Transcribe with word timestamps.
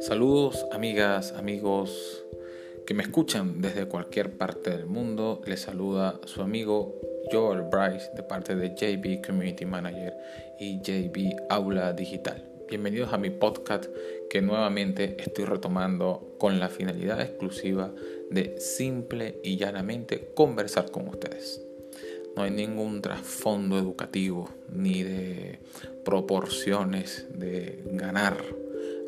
Saludos 0.00 0.66
amigas, 0.70 1.32
amigos 1.32 2.24
que 2.86 2.94
me 2.94 3.02
escuchan 3.02 3.60
desde 3.60 3.86
cualquier 3.86 4.30
parte 4.30 4.70
del 4.70 4.86
mundo. 4.86 5.40
Les 5.46 5.62
saluda 5.62 6.20
su 6.26 6.42
amigo 6.42 7.00
Joel 7.32 7.62
Bryce 7.62 8.10
de 8.14 8.22
parte 8.22 8.54
de 8.54 8.70
JB 8.70 9.26
Community 9.26 9.66
Manager 9.66 10.14
y 10.60 10.80
JB 10.80 11.48
Aula 11.48 11.92
Digital. 11.92 12.48
Bienvenidos 12.68 13.12
a 13.12 13.18
mi 13.18 13.30
podcast 13.30 13.86
que 14.30 14.42
nuevamente 14.42 15.16
estoy 15.18 15.44
retomando 15.44 16.36
con 16.38 16.60
la 16.60 16.68
finalidad 16.68 17.20
exclusiva 17.20 17.92
de 18.30 18.60
simple 18.60 19.40
y 19.42 19.56
llanamente 19.56 20.30
conversar 20.34 20.90
con 20.90 21.08
ustedes. 21.08 21.60
No 22.36 22.44
hay 22.44 22.50
ningún 22.50 23.02
trasfondo 23.02 23.78
educativo 23.78 24.48
ni 24.72 25.02
de 25.02 25.58
proporciones 26.04 27.26
de 27.34 27.82
ganar 27.86 28.36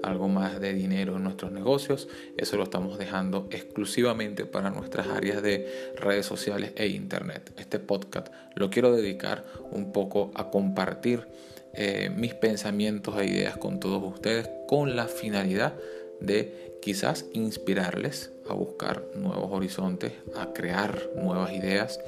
algo 0.02 0.28
más 0.28 0.60
de 0.60 0.74
dinero 0.74 1.16
en 1.16 1.24
nuestros 1.24 1.50
negocios. 1.50 2.08
Eso 2.36 2.56
lo 2.56 2.64
estamos 2.64 2.98
dejando 2.98 3.48
exclusivamente 3.50 4.44
para 4.44 4.70
nuestras 4.70 5.08
áreas 5.08 5.42
de 5.42 5.92
redes 5.96 6.26
sociales 6.26 6.72
e 6.76 6.88
internet. 6.88 7.52
Este 7.56 7.78
podcast 7.78 8.28
lo 8.54 8.70
quiero 8.70 8.94
dedicar 8.94 9.44
un 9.70 9.92
poco 9.92 10.30
a 10.34 10.50
compartir 10.50 11.26
eh, 11.72 12.10
mis 12.14 12.34
pensamientos 12.34 13.18
e 13.18 13.26
ideas 13.26 13.56
con 13.56 13.80
todos 13.80 14.02
ustedes 14.04 14.48
con 14.68 14.94
la 14.94 15.08
finalidad 15.08 15.74
de 16.20 16.78
quizás 16.80 17.26
inspirarles 17.32 18.33
a 18.48 18.54
buscar 18.54 19.04
nuevos 19.14 19.50
horizontes, 19.50 20.12
a 20.36 20.52
crear 20.52 21.10
nuevas 21.16 21.52
ideas 21.52 22.00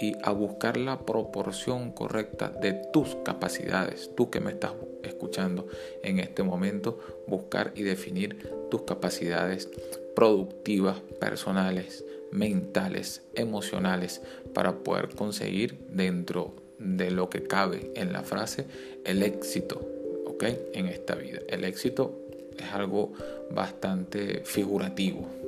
y 0.00 0.14
a 0.22 0.30
buscar 0.30 0.76
la 0.76 1.04
proporción 1.04 1.92
correcta 1.92 2.48
de 2.48 2.72
tus 2.92 3.16
capacidades. 3.24 4.10
Tú 4.16 4.30
que 4.30 4.40
me 4.40 4.52
estás 4.52 4.72
escuchando 5.02 5.66
en 6.02 6.18
este 6.18 6.42
momento, 6.42 6.98
buscar 7.26 7.72
y 7.74 7.82
definir 7.82 8.50
tus 8.70 8.82
capacidades 8.82 9.68
productivas, 10.14 11.00
personales, 11.20 12.04
mentales, 12.30 13.22
emocionales, 13.34 14.22
para 14.52 14.78
poder 14.78 15.14
conseguir 15.14 15.78
dentro 15.90 16.54
de 16.78 17.10
lo 17.10 17.28
que 17.28 17.42
cabe 17.42 17.92
en 17.94 18.12
la 18.12 18.22
frase 18.22 18.66
el 19.04 19.22
éxito, 19.22 19.80
¿ok? 20.26 20.44
En 20.72 20.86
esta 20.86 21.14
vida. 21.14 21.40
El 21.48 21.64
éxito 21.64 22.20
es 22.56 22.72
algo 22.72 23.12
bastante 23.50 24.42
figurativo 24.44 25.43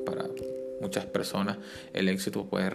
muchas 0.81 1.07
personas. 1.07 1.59
El 1.93 2.09
éxito 2.09 2.47
puede 2.47 2.71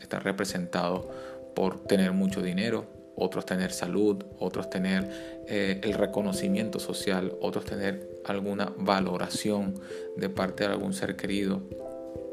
estar 0.00 0.22
representado 0.24 1.10
por 1.54 1.84
tener 1.84 2.12
mucho 2.12 2.42
dinero, 2.42 2.86
otros 3.16 3.44
tener 3.44 3.72
salud, 3.72 4.24
otros 4.38 4.70
tener 4.70 5.42
eh, 5.46 5.80
el 5.82 5.94
reconocimiento 5.94 6.78
social, 6.78 7.34
otros 7.40 7.64
tener 7.64 8.08
alguna 8.24 8.72
valoración 8.76 9.74
de 10.16 10.28
parte 10.28 10.64
de 10.64 10.70
algún 10.70 10.92
ser 10.92 11.16
querido, 11.16 11.62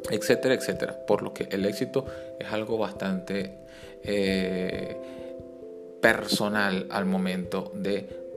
etcétera, 0.09 0.53
etcétera. 0.53 1.05
Por 1.05 1.23
lo 1.23 1.33
que 1.33 1.47
el 1.51 1.65
éxito 1.65 2.05
es 2.39 2.51
algo 2.51 2.77
bastante 2.77 3.57
eh, 4.03 4.95
personal 6.01 6.87
al 6.89 7.05
momento 7.05 7.71
de 7.75 8.27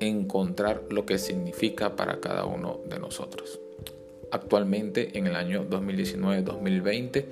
encontrar 0.00 0.82
lo 0.90 1.06
que 1.06 1.18
significa 1.18 1.94
para 1.96 2.20
cada 2.20 2.44
uno 2.44 2.80
de 2.86 2.98
nosotros. 2.98 3.60
Actualmente, 4.36 5.16
en 5.16 5.26
el 5.26 5.34
año 5.34 5.64
2019-2020, 5.64 7.24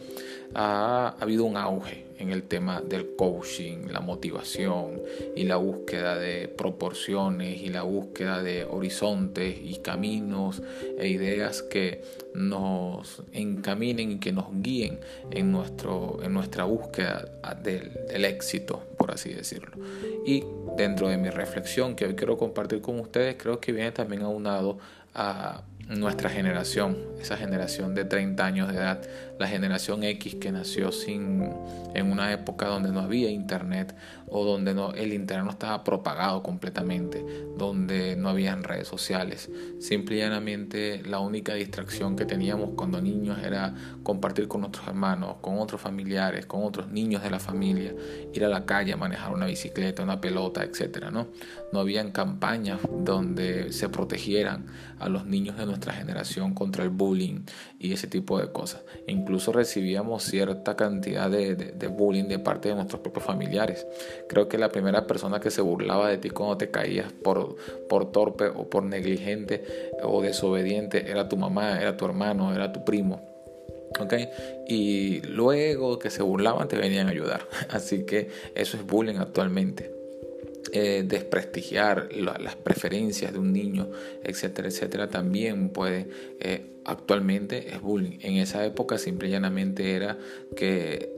ha 0.54 1.14
habido 1.20 1.44
un 1.44 1.58
auge 1.58 2.06
en 2.18 2.30
el 2.30 2.44
tema 2.44 2.80
del 2.80 3.14
coaching, 3.14 3.88
la 3.90 4.00
motivación 4.00 5.02
y 5.36 5.44
la 5.44 5.56
búsqueda 5.56 6.16
de 6.16 6.48
proporciones 6.48 7.60
y 7.60 7.68
la 7.68 7.82
búsqueda 7.82 8.42
de 8.42 8.64
horizontes 8.64 9.54
y 9.62 9.80
caminos 9.80 10.62
e 10.98 11.08
ideas 11.08 11.60
que 11.60 12.02
nos 12.32 13.22
encaminen 13.32 14.12
y 14.12 14.18
que 14.18 14.32
nos 14.32 14.46
guíen 14.62 14.98
en, 15.30 15.52
nuestro, 15.52 16.20
en 16.22 16.32
nuestra 16.32 16.64
búsqueda 16.64 17.28
del, 17.62 18.24
éxito, 18.24 18.82
por 18.96 19.10
así 19.10 19.34
decirlo. 19.34 19.76
Y 20.24 20.42
dentro 20.78 21.08
de 21.08 21.18
mi 21.18 21.28
reflexión 21.28 21.96
que 21.96 22.06
hoy 22.06 22.14
quiero 22.14 22.38
compartir 22.38 22.80
con 22.80 22.98
ustedes, 22.98 23.36
creo 23.36 23.60
que 23.60 23.72
viene 23.72 23.92
también 23.92 24.22
aunado 24.22 24.78
a 25.14 25.62
nuestra 25.88 26.30
generación, 26.30 26.96
esa 27.20 27.36
generación 27.36 27.94
de 27.94 28.04
30 28.04 28.44
años 28.44 28.68
de 28.68 28.78
edad, 28.78 29.02
la 29.38 29.48
generación 29.48 30.04
X 30.04 30.36
que 30.36 30.52
nació 30.52 30.92
sin, 30.92 31.50
en 31.94 32.10
una 32.10 32.32
época 32.32 32.66
donde 32.66 32.90
no 32.90 33.00
había 33.00 33.30
internet 33.30 33.94
o 34.28 34.44
donde 34.44 34.74
no, 34.74 34.92
el 34.92 35.12
internet 35.12 35.44
no 35.44 35.50
estaba 35.50 35.84
propagado 35.84 36.42
completamente, 36.42 37.24
donde 37.56 38.16
no 38.16 38.28
habían 38.28 38.64
redes 38.64 38.88
sociales. 38.88 39.50
Simple 39.80 40.16
y 40.16 40.18
llanamente 40.20 41.02
la 41.04 41.20
única 41.20 41.54
distracción 41.54 42.16
que 42.16 42.24
teníamos 42.24 42.70
cuando 42.76 43.00
niños 43.00 43.38
era 43.44 43.74
compartir 44.02 44.48
con 44.48 44.62
nuestros 44.62 44.86
hermanos, 44.88 45.36
con 45.40 45.58
otros 45.58 45.80
familiares, 45.80 46.46
con 46.46 46.64
otros 46.64 46.88
niños 46.88 47.22
de 47.22 47.30
la 47.30 47.38
familia, 47.38 47.94
ir 48.32 48.44
a 48.44 48.48
la 48.48 48.64
calle, 48.64 48.96
manejar 48.96 49.32
una 49.32 49.46
bicicleta, 49.46 50.02
una 50.02 50.20
pelota, 50.20 50.64
etc. 50.64 51.10
¿no? 51.12 51.28
no 51.74 51.80
habían 51.80 52.12
campañas 52.12 52.78
donde 53.04 53.72
se 53.72 53.88
protegieran 53.88 54.66
a 55.00 55.08
los 55.08 55.26
niños 55.26 55.56
de 55.56 55.66
nuestra 55.66 55.92
generación 55.92 56.54
contra 56.54 56.84
el 56.84 56.90
bullying 56.90 57.40
y 57.80 57.92
ese 57.92 58.06
tipo 58.06 58.38
de 58.38 58.52
cosas. 58.52 58.82
Incluso 59.24 59.52
recibíamos 59.52 60.22
cierta 60.22 60.76
cantidad 60.76 61.30
de, 61.30 61.88
bullying 61.88 62.24
de 62.24 62.38
parte 62.38 62.68
de 62.68 62.74
nuestros 62.74 63.00
propios 63.00 63.24
familiares. 63.24 63.86
Creo 64.28 64.50
que 64.50 64.58
la 64.58 64.68
primera 64.68 65.06
persona 65.06 65.40
que 65.40 65.50
se 65.50 65.62
burlaba 65.62 66.10
de 66.10 66.18
ti 66.18 66.28
cuando 66.28 66.58
te 66.58 66.70
caías 66.70 67.10
por, 67.10 67.56
por 67.88 68.12
torpe 68.12 68.48
o 68.48 68.68
por 68.68 68.82
negligente 68.82 69.64
o 70.02 70.20
desobediente 70.20 71.10
era 71.10 71.26
tu 71.26 71.38
mamá, 71.38 71.80
era 71.80 71.96
tu 71.96 72.04
hermano, 72.04 72.54
era 72.54 72.70
tu 72.70 72.84
primo. 72.84 73.22
Y 74.68 75.22
luego 75.22 75.98
que 75.98 76.10
se 76.10 76.22
burlaban 76.22 76.68
te 76.68 76.76
venían 76.76 77.06
a 77.06 77.12
ayudar. 77.12 77.48
Así 77.70 78.04
que 78.04 78.28
eso 78.54 78.76
es 78.76 78.84
bullying 78.84 79.16
actualmente. 79.16 79.90
Eh, 80.72 81.04
desprestigiar 81.06 82.08
las 82.14 82.56
preferencias 82.56 83.32
de 83.32 83.38
un 83.38 83.52
niño, 83.52 83.90
etcétera, 84.22 84.68
etcétera, 84.68 85.08
también 85.08 85.68
puede, 85.68 86.08
eh, 86.40 86.78
actualmente 86.84 87.68
es 87.68 87.80
bullying. 87.80 88.18
En 88.22 88.36
esa 88.36 88.64
época 88.64 88.96
simple 88.96 89.28
y 89.28 89.32
llanamente 89.32 89.94
era 89.94 90.18
que 90.56 91.12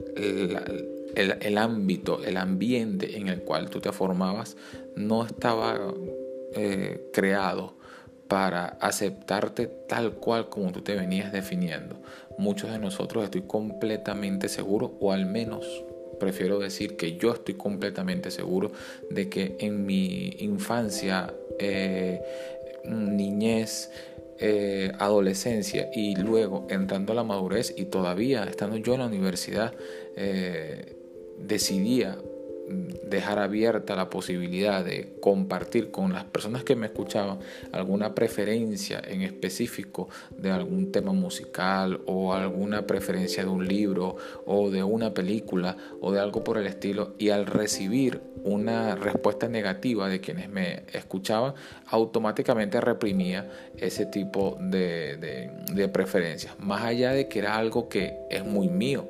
el, 1.15 1.57
ámbito, 1.57 2.23
el 2.23 2.37
ambiente 2.37 3.17
en 3.17 3.29
el 3.29 3.41
cual 3.41 3.69
tú 3.69 3.79
te 3.79 3.91
formabas 3.91 4.57
no 4.95 5.25
estaba 5.25 5.93
eh, 6.53 7.09
creado 7.13 7.77
para 8.27 8.65
aceptarte 8.65 9.67
tal 9.87 10.15
cual 10.15 10.49
como 10.49 10.71
tú 10.71 10.81
te 10.81 10.95
venías 10.95 11.31
definiendo. 11.31 12.01
Muchos 12.37 12.71
de 12.71 12.79
nosotros 12.79 13.23
estoy 13.23 13.43
completamente 13.43 14.49
seguro, 14.49 14.97
o 14.99 15.13
al 15.13 15.25
menos 15.25 15.65
prefiero 16.19 16.59
decir 16.59 16.97
que 16.97 17.17
yo 17.17 17.31
estoy 17.33 17.55
completamente 17.55 18.31
seguro 18.31 18.71
de 19.09 19.29
que 19.29 19.55
en 19.59 19.85
mi 19.85 20.35
infancia, 20.39 21.33
eh, 21.59 22.21
niñez, 22.85 23.91
eh, 24.39 24.91
adolescencia 24.99 25.89
y 25.93 26.15
luego 26.15 26.67
entrando 26.69 27.13
a 27.13 27.15
la 27.15 27.23
madurez 27.23 27.73
y 27.75 27.85
todavía 27.85 28.43
estando 28.43 28.77
yo 28.77 28.93
en 28.93 28.99
la 28.99 29.07
universidad, 29.07 29.73
eh, 30.15 30.95
decidía 31.39 32.17
dejar 32.67 33.39
abierta 33.39 33.95
la 33.95 34.09
posibilidad 34.09 34.83
de 34.83 35.15
compartir 35.21 35.91
con 35.91 36.13
las 36.13 36.25
personas 36.25 36.63
que 36.63 36.75
me 36.75 36.87
escuchaban 36.87 37.39
alguna 37.71 38.13
preferencia 38.13 39.01
en 39.05 39.21
específico 39.21 40.09
de 40.37 40.51
algún 40.51 40.91
tema 40.91 41.13
musical 41.13 42.01
o 42.05 42.33
alguna 42.33 42.85
preferencia 42.85 43.43
de 43.43 43.49
un 43.49 43.67
libro 43.67 44.17
o 44.45 44.69
de 44.69 44.83
una 44.83 45.13
película 45.13 45.77
o 46.01 46.11
de 46.11 46.19
algo 46.19 46.43
por 46.43 46.57
el 46.57 46.67
estilo 46.67 47.13
y 47.17 47.29
al 47.29 47.45
recibir 47.45 48.21
una 48.43 48.95
respuesta 48.95 49.47
negativa 49.47 50.07
de 50.07 50.21
quienes 50.21 50.49
me 50.49 50.83
escuchaban 50.93 51.53
automáticamente 51.87 52.79
reprimía 52.81 53.49
ese 53.77 54.05
tipo 54.05 54.57
de, 54.59 55.17
de, 55.73 55.87
preferencias. 55.87 56.59
Más 56.59 56.83
allá 56.83 57.13
de 57.13 57.27
que 57.27 57.39
era 57.39 57.55
algo 57.55 57.87
que 57.87 58.17
es 58.29 58.45
muy 58.45 58.67
mío 58.67 59.07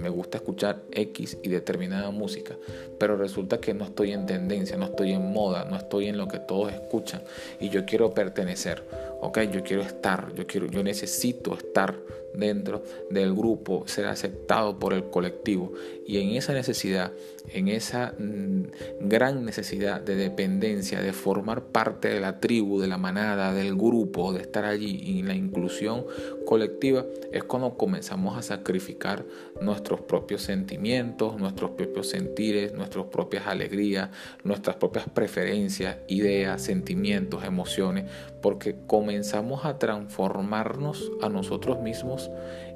me 0.00 0.08
gusta 0.08 0.38
escuchar 0.38 0.82
X 0.92 1.38
y 1.42 1.48
determinada 1.48 2.10
música, 2.10 2.56
pero 2.98 3.16
resulta 3.16 3.58
que 3.58 3.74
no 3.74 3.84
estoy 3.84 4.12
en 4.12 4.26
tendencia, 4.26 4.76
no 4.76 4.86
estoy 4.86 5.12
en 5.12 5.32
moda, 5.32 5.64
no 5.64 5.76
estoy 5.76 6.08
en 6.08 6.18
lo 6.18 6.28
que 6.28 6.38
todos 6.38 6.72
escuchan 6.72 7.22
y 7.60 7.68
yo 7.70 7.84
quiero 7.84 8.12
pertenecer 8.12 8.82
¿ok? 9.20 9.40
Yo 9.52 9.62
quiero 9.62 9.82
estar, 9.82 10.32
yo, 10.34 10.46
quiero, 10.46 10.66
yo 10.66 10.82
necesito 10.82 11.54
estar 11.54 11.98
dentro 12.38 12.82
del 13.10 13.34
grupo, 13.34 13.84
ser 13.86 14.06
aceptado 14.06 14.78
por 14.78 14.94
el 14.94 15.10
colectivo. 15.10 15.72
Y 16.06 16.18
en 16.18 16.30
esa 16.30 16.52
necesidad, 16.52 17.12
en 17.52 17.68
esa 17.68 18.14
mm, 18.18 19.08
gran 19.08 19.44
necesidad 19.44 20.00
de 20.00 20.14
dependencia, 20.14 21.02
de 21.02 21.12
formar 21.12 21.64
parte 21.64 22.08
de 22.08 22.20
la 22.20 22.40
tribu, 22.40 22.80
de 22.80 22.86
la 22.86 22.96
manada, 22.96 23.52
del 23.52 23.74
grupo, 23.74 24.32
de 24.32 24.42
estar 24.42 24.64
allí 24.64 25.00
y 25.04 25.22
la 25.22 25.34
inclusión 25.34 26.06
colectiva, 26.46 27.04
es 27.32 27.44
cuando 27.44 27.76
comenzamos 27.76 28.38
a 28.38 28.42
sacrificar 28.42 29.24
nuestros 29.60 30.00
propios 30.02 30.42
sentimientos, 30.42 31.38
nuestros 31.38 31.72
propios 31.72 32.08
sentires, 32.08 32.72
nuestras 32.72 33.06
propias 33.06 33.46
alegrías, 33.46 34.10
nuestras 34.44 34.76
propias 34.76 35.06
preferencias, 35.08 35.96
ideas, 36.06 36.62
sentimientos, 36.62 37.44
emociones, 37.44 38.04
porque 38.40 38.76
comenzamos 38.86 39.64
a 39.64 39.78
transformarnos 39.78 41.10
a 41.22 41.28
nosotros 41.28 41.80
mismos 41.80 42.30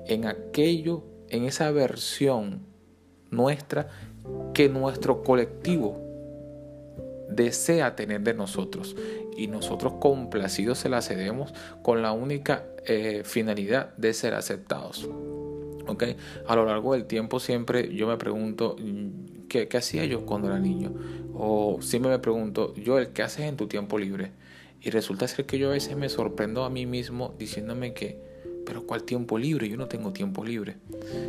en 0.06 0.26
aquello, 0.26 1.04
en 1.28 1.44
esa 1.44 1.70
versión 1.70 2.66
nuestra 3.30 3.88
que 4.54 4.68
nuestro 4.68 5.22
colectivo 5.22 6.00
desea 7.28 7.96
tener 7.96 8.20
de 8.20 8.34
nosotros 8.34 8.96
y 9.36 9.46
nosotros 9.46 9.94
complacidos 9.98 10.78
se 10.78 10.88
la 10.88 11.00
cedemos 11.00 11.52
con 11.82 12.02
la 12.02 12.12
única 12.12 12.66
eh, 12.86 13.22
finalidad 13.24 13.94
de 13.96 14.12
ser 14.12 14.34
aceptados. 14.34 15.08
¿Okay? 15.86 16.16
A 16.46 16.54
lo 16.54 16.64
largo 16.64 16.92
del 16.92 17.06
tiempo 17.06 17.40
siempre 17.40 17.92
yo 17.94 18.06
me 18.06 18.16
pregunto, 18.16 18.76
¿qué, 19.48 19.66
¿qué, 19.68 19.76
hacía 19.76 20.04
yo 20.04 20.24
cuando 20.26 20.48
era 20.48 20.58
niño? 20.58 20.92
O 21.34 21.78
siempre 21.80 22.10
me 22.10 22.18
pregunto, 22.18 22.74
yo, 22.74 22.98
¿el 22.98 23.08
qué 23.08 23.22
haces 23.22 23.46
en 23.46 23.56
tu 23.56 23.66
tiempo 23.66 23.98
libre? 23.98 24.30
Y 24.82 24.90
resulta 24.90 25.28
ser 25.28 25.46
que 25.46 25.58
yo 25.58 25.68
a 25.68 25.72
veces 25.72 25.96
me 25.96 26.08
sorprendo 26.08 26.64
a 26.64 26.70
mí 26.70 26.86
mismo 26.86 27.34
diciéndome 27.38 27.94
que, 27.94 28.18
pero 28.66 28.84
¿cuál 28.84 29.04
tiempo 29.04 29.38
libre? 29.38 29.68
Yo 29.68 29.76
no 29.76 29.86
tengo 29.86 30.12
tiempo 30.12 30.44
libre. 30.44 30.76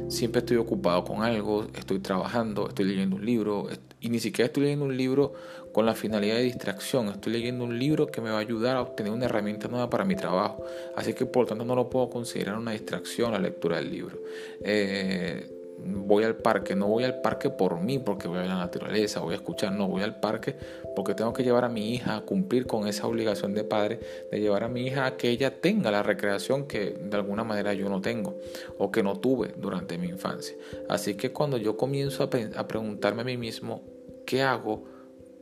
Siempre 0.07 0.39
estoy 0.39 0.57
ocupado 0.57 1.03
con 1.03 1.21
algo, 1.21 1.67
estoy 1.75 1.99
trabajando, 1.99 2.67
estoy 2.67 2.85
leyendo 2.85 3.15
un 3.15 3.25
libro, 3.25 3.67
y 3.99 4.09
ni 4.09 4.19
siquiera 4.19 4.47
estoy 4.47 4.63
leyendo 4.63 4.85
un 4.85 4.97
libro 4.97 5.33
con 5.71 5.85
la 5.85 5.95
finalidad 5.95 6.35
de 6.35 6.43
distracción, 6.43 7.09
estoy 7.09 7.33
leyendo 7.33 7.63
un 7.63 7.79
libro 7.79 8.07
que 8.07 8.21
me 8.21 8.29
va 8.29 8.37
a 8.37 8.41
ayudar 8.41 8.77
a 8.77 8.81
obtener 8.81 9.11
una 9.11 9.25
herramienta 9.25 9.67
nueva 9.67 9.89
para 9.89 10.05
mi 10.05 10.15
trabajo. 10.15 10.63
Así 10.95 11.13
que 11.13 11.25
por 11.25 11.43
lo 11.43 11.47
tanto 11.49 11.65
no 11.65 11.75
lo 11.75 11.89
puedo 11.89 12.09
considerar 12.09 12.57
una 12.57 12.71
distracción 12.71 13.31
la 13.31 13.39
lectura 13.39 13.77
del 13.77 13.91
libro. 13.91 14.19
Eh, 14.63 15.52
voy 15.85 16.23
al 16.23 16.35
parque, 16.35 16.75
no 16.75 16.87
voy 16.87 17.03
al 17.03 17.21
parque 17.21 17.49
por 17.49 17.79
mí, 17.79 17.99
porque 17.99 18.27
voy 18.27 18.39
a 18.39 18.45
la 18.45 18.57
naturaleza, 18.57 19.19
voy 19.19 19.33
a 19.33 19.37
escuchar, 19.37 19.71
no, 19.73 19.87
voy 19.87 20.03
al 20.03 20.19
parque 20.19 20.55
porque 20.95 21.15
tengo 21.15 21.33
que 21.33 21.43
llevar 21.43 21.65
a 21.65 21.69
mi 21.69 21.93
hija 21.93 22.15
a 22.15 22.21
cumplir 22.21 22.67
con 22.67 22.87
esa 22.87 23.07
obligación 23.07 23.53
de 23.53 23.63
padre, 23.63 23.99
de 24.31 24.39
llevar 24.39 24.63
a 24.63 24.67
mi 24.67 24.85
hija 24.85 25.05
a 25.05 25.17
que 25.17 25.29
ella 25.29 25.59
tenga 25.59 25.91
la 25.91 26.03
recreación 26.03 26.67
que 26.67 26.91
de 26.91 27.15
alguna 27.15 27.43
manera 27.43 27.73
yo 27.73 27.89
no 27.89 28.01
tengo 28.01 28.37
o 28.77 28.91
que 28.91 29.03
no 29.03 29.19
tuve 29.19 29.53
durante 29.57 29.97
mi 29.97 30.07
infancia. 30.07 30.55
Así 30.89 31.15
que 31.15 31.31
cuando 31.31 31.57
yo 31.57 31.77
comienzo 31.77 32.23
a, 32.23 32.67
preguntarme 32.67 33.21
a 33.21 33.25
mí 33.25 33.37
mismo, 33.37 33.81
¿qué 34.25 34.41
hago 34.41 34.83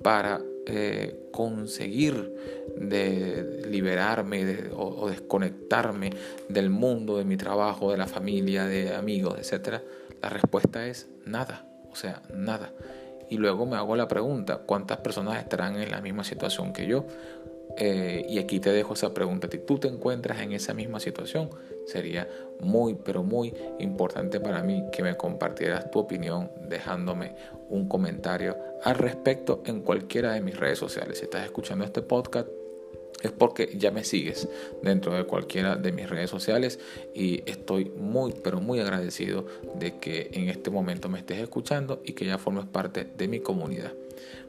para 0.02 0.42
eh, 0.68 1.28
conseguir 1.32 2.36
de 2.78 3.66
liberarme 3.70 4.70
o, 4.76 5.10
desconectarme 5.10 6.12
del 6.50 6.70
mundo, 6.70 7.18
de 7.18 7.26
mi 7.26 7.38
trabajo, 7.38 7.92
de 7.92 7.98
la 7.98 8.08
familia, 8.08 8.66
de 8.66 8.96
amigos, 8.96 9.36
etcétera, 9.38 9.84
la 10.22 10.30
respuesta 10.30 10.86
es 10.88 11.10
nada, 11.26 11.66
o 11.90 11.96
sea, 11.96 12.22
nada. 12.34 12.72
Y 13.30 13.38
luego 13.38 13.66
me 13.66 13.78
hago 13.78 13.96
la 13.96 14.08
pregunta, 14.08 14.58
¿cuántas 14.66 14.98
personas 14.98 15.42
estarán 15.42 15.78
en 15.78 15.90
la 15.90 16.02
misma 16.02 16.24
situación 16.24 16.74
que 16.74 16.86
yo? 16.86 17.06
Eh, 17.78 18.26
y 18.28 18.40
aquí 18.40 18.60
te 18.60 18.72
dejo 18.72 18.94
esa 18.94 19.14
pregunta. 19.14 19.48
Si 19.50 19.60
tú 19.60 19.80
te 19.80 19.88
encuentras 19.88 20.42
en 20.42 20.52
esa 20.52 20.74
misma 20.74 21.00
situación, 21.00 21.50
sería 21.86 22.28
muy, 22.60 22.96
pero 22.96 23.24
muy 23.24 23.54
importante 23.80 24.40
para 24.40 24.62
mí 24.62 24.84
que 24.92 25.04
me 25.04 25.16
compartieras 25.16 25.90
tu 25.90 26.00
opinión 26.00 26.52
dejándome 26.68 27.36
un 27.70 27.88
comentario 27.88 28.58
al 28.84 28.96
respecto 28.96 29.64
en 29.66 29.82
cualquiera 29.82 30.34
de 30.34 30.42
mis 30.42 30.60
redes 30.60 30.80
sociales. 30.80 31.20
Si 31.20 31.24
estás 31.24 31.46
escuchando 31.46 31.86
este 31.86 32.02
podcast, 32.02 32.48
es 33.22 33.32
porque 33.32 33.76
ya 33.78 33.92
me 33.92 34.04
sigues 34.04 34.48
dentro 34.82 35.14
de 35.14 35.26
cualquiera 35.26 35.76
de 35.76 35.92
mis 35.92 36.10
redes 36.10 36.30
sociales 36.30 36.80
y 37.14 37.44
estoy 37.50 37.92
muy 37.98 38.34
pero 38.44 38.60
muy 38.62 38.80
agradecido 38.80 39.46
de 39.76 39.98
que 40.00 40.30
en 40.34 40.50
este 40.50 40.70
momento 40.70 41.10
me 41.10 41.20
estés 41.20 41.40
escuchando 41.40 42.02
y 42.04 42.14
que 42.14 42.26
ya 42.26 42.38
formes 42.38 42.66
parte 42.66 43.08
de 43.18 43.28
mi 43.28 43.40
comunidad. 43.40 43.94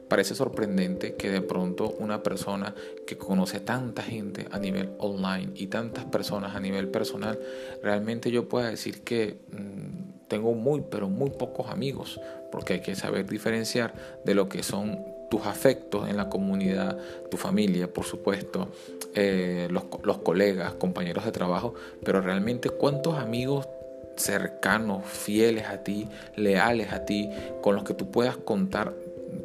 Parece 0.07 0.35
sorprendente 0.35 1.15
que 1.15 1.31
de 1.31 1.41
pronto 1.41 1.95
una 1.97 2.21
persona 2.21 2.75
que 3.07 3.17
conoce 3.17 3.59
tanta 3.59 4.03
gente 4.03 4.47
a 4.51 4.59
nivel 4.59 4.91
online 4.99 5.51
y 5.55 5.67
tantas 5.67 6.05
personas 6.05 6.55
a 6.55 6.59
nivel 6.59 6.89
personal, 6.89 7.39
realmente 7.81 8.29
yo 8.29 8.47
pueda 8.47 8.69
decir 8.69 9.01
que 9.01 9.37
mm, 9.51 10.27
tengo 10.27 10.53
muy 10.53 10.83
pero 10.89 11.09
muy 11.09 11.31
pocos 11.31 11.69
amigos, 11.69 12.19
porque 12.51 12.73
hay 12.73 12.81
que 12.81 12.95
saber 12.95 13.27
diferenciar 13.27 13.93
de 14.23 14.35
lo 14.35 14.49
que 14.49 14.61
son 14.61 15.12
tus 15.33 15.47
afectos 15.47 16.07
en 16.07 16.15
la 16.15 16.29
comunidad, 16.29 16.95
tu 17.31 17.37
familia, 17.37 17.91
por 17.91 18.05
supuesto, 18.05 18.67
eh, 19.15 19.67
los, 19.71 19.85
los 20.03 20.19
colegas, 20.19 20.75
compañeros 20.75 21.25
de 21.25 21.31
trabajo, 21.31 21.73
pero 22.05 22.21
realmente 22.21 22.69
cuántos 22.69 23.17
amigos 23.17 23.67
cercanos, 24.15 25.07
fieles 25.07 25.65
a 25.65 25.83
ti, 25.83 26.07
leales 26.35 26.93
a 26.93 27.05
ti, 27.05 27.31
con 27.63 27.73
los 27.73 27.83
que 27.83 27.95
tú 27.95 28.11
puedas 28.11 28.37
contar, 28.37 28.93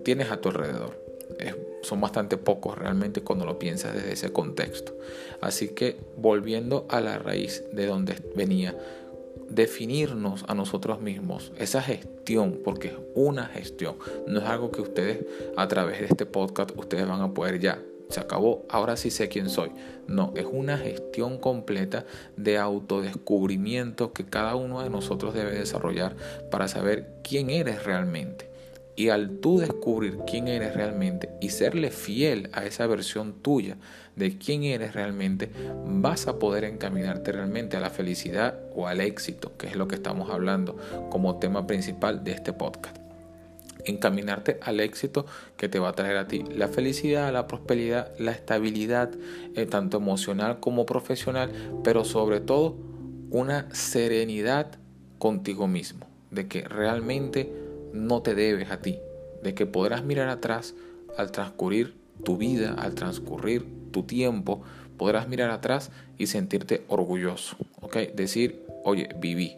tienes 0.04 0.30
a 0.30 0.42
tu 0.42 0.50
alrededor. 0.50 1.02
son 1.80 2.02
bastante 2.02 2.36
pocos 2.36 2.76
realmente 2.76 3.22
cuando 3.22 3.46
lo 3.46 3.58
piensas 3.58 3.94
desde 3.94 4.12
ese 4.12 4.30
contexto. 4.30 4.94
Así 5.40 5.68
que 5.68 5.96
volviendo 6.18 6.84
a 6.90 7.00
la 7.00 7.18
raíz 7.18 7.64
de 7.72 7.86
donde 7.86 8.14
venía, 8.36 8.76
definirnos 9.50 10.44
a 10.48 10.54
nosotros 10.54 11.00
mismos, 11.00 11.52
esa 11.58 11.82
gestión, 11.82 12.60
porque 12.64 12.88
es 12.88 12.94
una 13.14 13.46
gestión, 13.46 13.96
no 14.26 14.40
es 14.40 14.46
algo 14.46 14.70
que 14.70 14.82
ustedes 14.82 15.24
a 15.56 15.68
través 15.68 16.00
de 16.00 16.06
este 16.06 16.26
podcast 16.26 16.70
ustedes 16.76 17.06
van 17.06 17.20
a 17.20 17.34
poder 17.34 17.58
ya, 17.58 17.80
se 18.08 18.20
acabó, 18.20 18.64
ahora 18.68 18.96
sí 18.96 19.10
sé 19.10 19.28
quién 19.28 19.50
soy. 19.50 19.70
No, 20.06 20.32
es 20.34 20.46
una 20.50 20.78
gestión 20.78 21.38
completa 21.38 22.06
de 22.36 22.56
autodescubrimiento 22.56 24.12
que 24.12 24.24
cada 24.24 24.54
uno 24.54 24.82
de 24.82 24.90
nosotros 24.90 25.34
debe 25.34 25.52
desarrollar 25.52 26.16
para 26.50 26.68
saber 26.68 27.12
quién 27.22 27.50
eres 27.50 27.84
realmente. 27.84 28.47
Y 28.98 29.10
al 29.10 29.38
tú 29.38 29.60
descubrir 29.60 30.18
quién 30.26 30.48
eres 30.48 30.74
realmente 30.74 31.30
y 31.40 31.50
serle 31.50 31.92
fiel 31.92 32.50
a 32.52 32.64
esa 32.64 32.84
versión 32.88 33.32
tuya 33.32 33.76
de 34.16 34.36
quién 34.38 34.64
eres 34.64 34.92
realmente, 34.92 35.52
vas 35.86 36.26
a 36.26 36.40
poder 36.40 36.64
encaminarte 36.64 37.30
realmente 37.30 37.76
a 37.76 37.80
la 37.80 37.90
felicidad 37.90 38.58
o 38.74 38.88
al 38.88 39.00
éxito, 39.00 39.56
que 39.56 39.68
es 39.68 39.76
lo 39.76 39.86
que 39.86 39.94
estamos 39.94 40.30
hablando 40.30 40.76
como 41.10 41.38
tema 41.38 41.64
principal 41.64 42.24
de 42.24 42.32
este 42.32 42.52
podcast. 42.52 42.96
Encaminarte 43.84 44.58
al 44.62 44.80
éxito 44.80 45.26
que 45.56 45.68
te 45.68 45.78
va 45.78 45.90
a 45.90 45.92
traer 45.92 46.16
a 46.16 46.26
ti 46.26 46.42
la 46.52 46.66
felicidad, 46.66 47.32
la 47.32 47.46
prosperidad, 47.46 48.10
la 48.18 48.32
estabilidad, 48.32 49.12
eh, 49.54 49.64
tanto 49.66 49.98
emocional 49.98 50.58
como 50.58 50.86
profesional, 50.86 51.52
pero 51.84 52.04
sobre 52.04 52.40
todo 52.40 52.74
una 53.30 53.72
serenidad 53.72 54.72
contigo 55.20 55.68
mismo, 55.68 56.04
de 56.32 56.48
que 56.48 56.62
realmente 56.62 57.67
no 57.98 58.22
te 58.22 58.34
debes 58.34 58.70
a 58.70 58.80
ti, 58.80 58.98
de 59.42 59.54
que 59.54 59.66
podrás 59.66 60.04
mirar 60.04 60.28
atrás 60.28 60.74
al 61.16 61.30
transcurrir 61.30 61.94
tu 62.24 62.36
vida, 62.36 62.74
al 62.78 62.94
transcurrir 62.94 63.66
tu 63.90 64.04
tiempo, 64.04 64.62
podrás 64.96 65.28
mirar 65.28 65.50
atrás 65.50 65.90
y 66.16 66.26
sentirte 66.26 66.84
orgulloso, 66.88 67.56
¿ok? 67.80 67.96
Decir, 68.14 68.64
oye, 68.84 69.08
viví, 69.18 69.56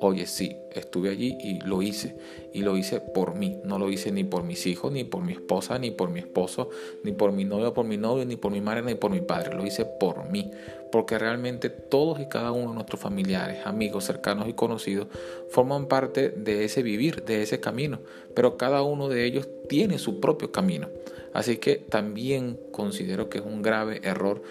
oye, 0.00 0.26
sí, 0.26 0.56
estuve 0.72 1.10
allí 1.10 1.36
y 1.40 1.60
lo 1.60 1.82
hice. 1.82 2.16
Y 2.52 2.62
lo 2.62 2.76
hice 2.76 3.00
por 3.00 3.34
mí. 3.34 3.60
No 3.64 3.78
lo 3.78 3.90
hice 3.90 4.12
ni 4.12 4.24
por 4.24 4.42
mis 4.42 4.66
hijos, 4.66 4.92
ni 4.92 5.04
por 5.04 5.22
mi 5.22 5.32
esposa, 5.32 5.78
ni 5.78 5.90
por 5.90 6.10
mi 6.10 6.20
esposo, 6.20 6.70
ni 7.04 7.12
por 7.12 7.32
mi 7.32 7.44
novio, 7.44 7.74
por 7.74 7.84
mi 7.84 7.96
novio, 7.96 8.24
ni 8.24 8.36
por 8.36 8.52
mi 8.52 8.60
madre, 8.60 8.82
ni 8.82 8.94
por 8.94 9.10
mi 9.10 9.20
padre. 9.20 9.54
Lo 9.54 9.66
hice 9.66 9.84
por 9.84 10.30
mí. 10.30 10.50
Porque 10.90 11.18
realmente 11.18 11.68
todos 11.68 12.20
y 12.20 12.26
cada 12.26 12.52
uno 12.52 12.70
de 12.70 12.74
nuestros 12.76 13.00
familiares, 13.00 13.66
amigos, 13.66 14.04
cercanos 14.04 14.48
y 14.48 14.54
conocidos 14.54 15.08
forman 15.50 15.86
parte 15.86 16.30
de 16.30 16.64
ese 16.64 16.82
vivir, 16.82 17.24
de 17.24 17.42
ese 17.42 17.60
camino. 17.60 18.00
Pero 18.34 18.56
cada 18.56 18.82
uno 18.82 19.08
de 19.08 19.24
ellos 19.24 19.48
tiene 19.68 19.98
su 19.98 20.20
propio 20.20 20.50
camino. 20.50 20.88
Así 21.34 21.58
que 21.58 21.76
también 21.76 22.58
considero 22.72 23.28
que 23.28 23.38
es 23.38 23.44
un 23.44 23.60
grave 23.60 24.00
error 24.02 24.42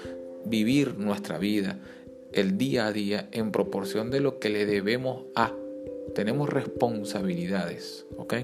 vivir 0.46 0.98
nuestra 0.98 1.38
vida 1.38 1.80
el 2.42 2.58
día 2.58 2.88
a 2.88 2.92
día 2.92 3.28
en 3.32 3.52
proporción 3.52 4.12
de 4.12 4.20
lo 4.20 4.40
que 4.40 4.50
le 4.50 4.66
debemos 4.66 5.26
a. 5.36 5.54
Tenemos 6.16 6.50
responsabilidades, 6.50 8.06
¿ok? 8.18 8.36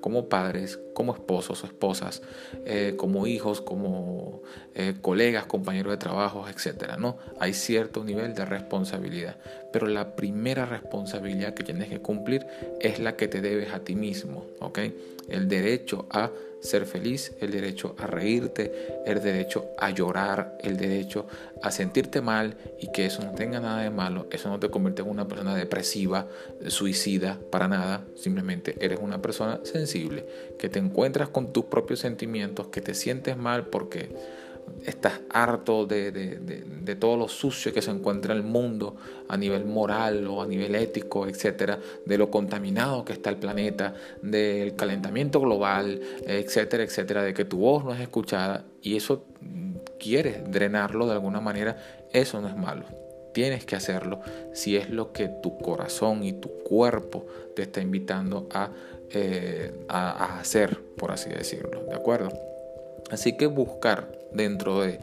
Como 0.00 0.28
padres, 0.28 0.78
como 0.92 1.14
esposos 1.14 1.62
o 1.62 1.66
esposas, 1.66 2.22
eh, 2.66 2.94
como 2.96 3.26
hijos, 3.26 3.60
como 3.60 4.42
eh, 4.74 4.94
colegas, 5.00 5.46
compañeros 5.46 5.92
de 5.92 5.96
trabajo, 5.96 6.46
etc. 6.48 6.96
¿no? 6.98 7.16
Hay 7.38 7.54
cierto 7.54 8.04
nivel 8.04 8.34
de 8.34 8.44
responsabilidad, 8.44 9.36
pero 9.72 9.86
la 9.86 10.16
primera 10.16 10.66
responsabilidad 10.66 11.54
que 11.54 11.62
tienes 11.62 11.88
que 11.88 12.00
cumplir 12.00 12.46
es 12.80 12.98
la 12.98 13.16
que 13.16 13.28
te 13.28 13.40
debes 13.40 13.72
a 13.72 13.80
ti 13.80 13.94
mismo, 13.94 14.46
¿ok? 14.60 14.80
El 15.28 15.48
derecho 15.48 16.06
a 16.10 16.30
ser 16.64 16.86
feliz, 16.86 17.32
el 17.40 17.50
derecho 17.50 17.94
a 17.98 18.06
reírte, 18.06 18.72
el 19.04 19.22
derecho 19.22 19.66
a 19.78 19.90
llorar, 19.90 20.56
el 20.62 20.78
derecho 20.78 21.26
a 21.62 21.70
sentirte 21.70 22.22
mal 22.22 22.56
y 22.80 22.90
que 22.90 23.04
eso 23.04 23.22
no 23.22 23.32
tenga 23.32 23.60
nada 23.60 23.82
de 23.82 23.90
malo, 23.90 24.26
eso 24.30 24.48
no 24.48 24.58
te 24.58 24.70
convierte 24.70 25.02
en 25.02 25.10
una 25.10 25.28
persona 25.28 25.54
depresiva, 25.54 26.26
suicida, 26.68 27.38
para 27.50 27.68
nada, 27.68 28.04
simplemente 28.16 28.76
eres 28.80 28.98
una 29.00 29.20
persona 29.20 29.60
sensible, 29.64 30.26
que 30.58 30.70
te 30.70 30.78
encuentras 30.78 31.28
con 31.28 31.52
tus 31.52 31.66
propios 31.66 32.00
sentimientos, 32.00 32.68
que 32.68 32.80
te 32.80 32.94
sientes 32.94 33.36
mal 33.36 33.66
porque 33.66 34.08
estás 34.84 35.20
harto 35.30 35.86
de, 35.86 36.12
de, 36.12 36.96
todo 36.96 37.16
lo 37.16 37.28
sucio 37.28 37.72
que 37.72 37.82
se 37.82 37.90
encuentra 37.90 38.32
en 38.32 38.40
el 38.40 38.44
mundo 38.44 38.96
a 39.28 39.36
nivel 39.36 39.64
moral 39.64 40.26
o 40.26 40.42
a 40.42 40.46
nivel 40.46 40.74
ético, 40.74 41.26
etcétera, 41.26 41.78
de 42.04 42.18
lo 42.18 42.30
contaminado 42.30 43.04
que 43.04 43.14
está 43.14 43.30
el 43.30 43.36
planeta, 43.36 43.94
del 44.22 44.76
calentamiento 44.76 45.40
global, 45.40 46.00
etcétera, 46.26 46.84
etcétera, 46.84 47.22
de 47.22 47.34
que 47.34 47.44
tu 47.44 47.58
voz 47.58 47.84
no 47.84 47.94
es 47.94 48.00
escuchada 48.00 48.64
y 48.82 48.96
eso 48.96 49.24
quieres 49.98 50.50
drenarlo 50.50 51.06
de 51.06 51.12
alguna 51.12 51.40
manera, 51.40 51.76
eso 52.12 52.40
no 52.40 52.48
es 52.48 52.56
malo. 52.56 52.84
Tienes 53.32 53.64
que 53.64 53.74
hacerlo 53.74 54.20
si 54.52 54.76
es 54.76 54.90
lo 54.90 55.12
que 55.12 55.28
tu 55.28 55.58
corazón 55.58 56.22
y 56.22 56.34
tu 56.34 56.50
cuerpo 56.62 57.26
te 57.56 57.62
está 57.62 57.80
invitando 57.80 58.48
a, 58.52 58.70
eh, 59.10 59.72
a 59.88 60.38
hacer, 60.38 60.78
por 60.96 61.10
así 61.10 61.30
decirlo. 61.30 61.82
¿De 61.88 61.94
acuerdo? 61.94 62.53
Así 63.14 63.36
que 63.36 63.46
buscar 63.46 64.10
dentro 64.32 64.80
de 64.80 64.98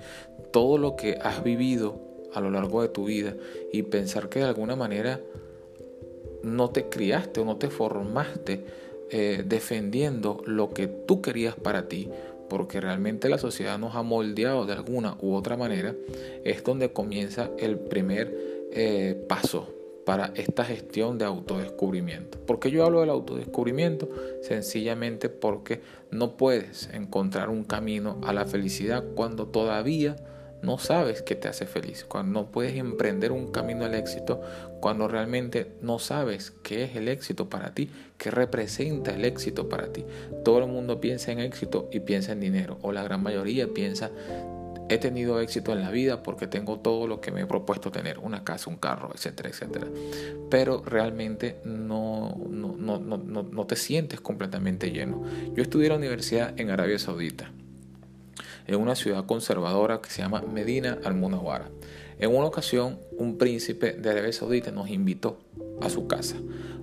todo 0.52 0.78
lo 0.78 0.96
que 0.96 1.18
has 1.22 1.44
vivido 1.44 2.00
a 2.34 2.42
lo 2.42 2.52
largo 2.52 2.82
de 2.82 2.90
tu 2.90 3.06
vida 3.06 3.36
y 3.72 3.84
pensar 3.84 4.30
que 4.30 4.40
de 4.40 4.46
alguna 4.46 4.76
manera 4.76 5.20
no 6.44 6.70
te 6.70 6.90
criaste 6.90 7.40
o 7.40 7.46
no 7.46 7.58
te 7.58 7.70
formaste 7.70 8.66
eh, 9.10 9.44
defendiendo 9.46 10.42
lo 10.46 10.70
que 10.72 10.88
tú 10.88 11.22
querías 11.22 11.56
para 11.56 11.88
ti, 11.88 12.10
porque 12.50 12.82
realmente 12.82 13.30
la 13.30 13.38
sociedad 13.38 13.80
nos 13.80 13.96
ha 13.96 14.04
moldeado 14.04 14.66
de 14.66 14.74
alguna 14.74 15.18
u 15.22 15.34
otra 15.34 15.56
manera, 15.56 15.96
es 16.44 16.64
donde 16.64 16.92
comienza 16.92 17.50
el 17.58 17.78
primer 17.78 18.34
eh, 18.72 19.26
paso 19.28 19.81
para 20.06 20.32
esta 20.36 20.66
gestión 20.66 21.18
de 21.18 21.26
autodescubrimiento. 21.26 22.40
¿Por 22.40 22.60
qué 22.60 22.72
yo 22.72 22.86
hablo 22.86 23.02
del 23.02 23.10
autodescubrimiento? 23.10 24.10
Sencillamente 24.42 25.30
porque 25.30 25.82
no 26.10 26.38
puedes 26.38 26.90
encontrar 26.94 27.50
un 27.50 27.64
camino 27.64 28.20
a 28.24 28.34
la 28.34 28.46
felicidad 28.46 29.04
cuando 29.16 29.48
todavía 29.48 30.16
no 30.62 30.78
sabes 30.78 31.24
qué 31.24 31.36
te 31.36 31.48
hace 31.48 31.66
feliz, 31.66 32.06
cuando 32.06 32.40
no 32.40 32.52
puedes 32.52 32.76
emprender 32.76 33.32
un 33.32 33.52
camino 33.52 33.86
al 33.86 33.96
éxito, 33.96 34.42
cuando 34.80 35.08
realmente 35.08 35.72
no 35.82 35.98
sabes 35.98 36.54
qué 36.64 36.84
es 36.84 36.96
el 36.96 37.08
éxito 37.08 37.50
para 37.50 37.74
ti, 37.74 37.90
qué 38.18 38.30
representa 38.30 39.12
el 39.12 39.26
éxito 39.26 39.70
para 39.70 39.92
ti. 39.92 40.06
Todo 40.44 40.60
el 40.60 40.68
mundo 40.68 41.02
piensa 41.02 41.32
en 41.32 41.40
éxito 41.40 41.90
y 41.92 42.02
piensa 42.02 42.34
en 42.34 42.42
dinero, 42.42 42.78
o 42.82 42.92
la 42.92 43.04
gran 43.04 43.24
mayoría 43.24 43.74
piensa 43.74 44.12
he 44.92 44.98
tenido 44.98 45.40
éxito 45.40 45.72
en 45.72 45.82
la 45.82 45.90
vida 45.90 46.22
porque 46.22 46.48
tengo 46.48 46.80
todo 46.80 47.08
lo 47.08 47.22
que 47.22 47.32
me 47.32 47.42
he 47.42 47.46
propuesto 47.46 47.92
tener, 47.92 48.20
una 48.20 48.44
casa, 48.44 48.70
un 48.70 48.76
carro, 48.76 49.12
etcétera, 49.16 49.48
etcétera. 49.48 49.88
Pero 50.50 50.84
realmente 50.86 51.62
no, 51.64 52.38
no, 52.50 52.76
no, 52.78 53.00
no, 53.00 53.66
te 53.66 53.78
sientes 53.78 54.20
completamente 54.20 54.92
lleno. 54.92 55.24
Yo 55.56 55.64
estudié 55.64 55.86
en 55.86 55.94
la 55.94 55.98
universidad 55.98 56.60
en 56.60 56.72
Arabia 56.72 57.00
Saudita, 57.00 57.52
en 58.68 58.76
una 58.76 58.96
ciudad 58.96 59.26
conservadora 59.26 60.02
que 60.02 60.10
se 60.10 60.24
llama 60.24 60.42
Medina 60.42 61.00
al-Munawara. 61.06 61.70
En 62.20 62.36
una 62.36 62.48
ocasión, 62.48 63.00
un 63.18 63.38
príncipe 63.38 63.94
de 63.94 64.10
Arabia 64.10 64.34
Saudita 64.34 64.72
nos 64.72 64.90
invitó 64.90 65.40
a 65.82 65.90
su 65.90 66.06
casa. 66.06 66.36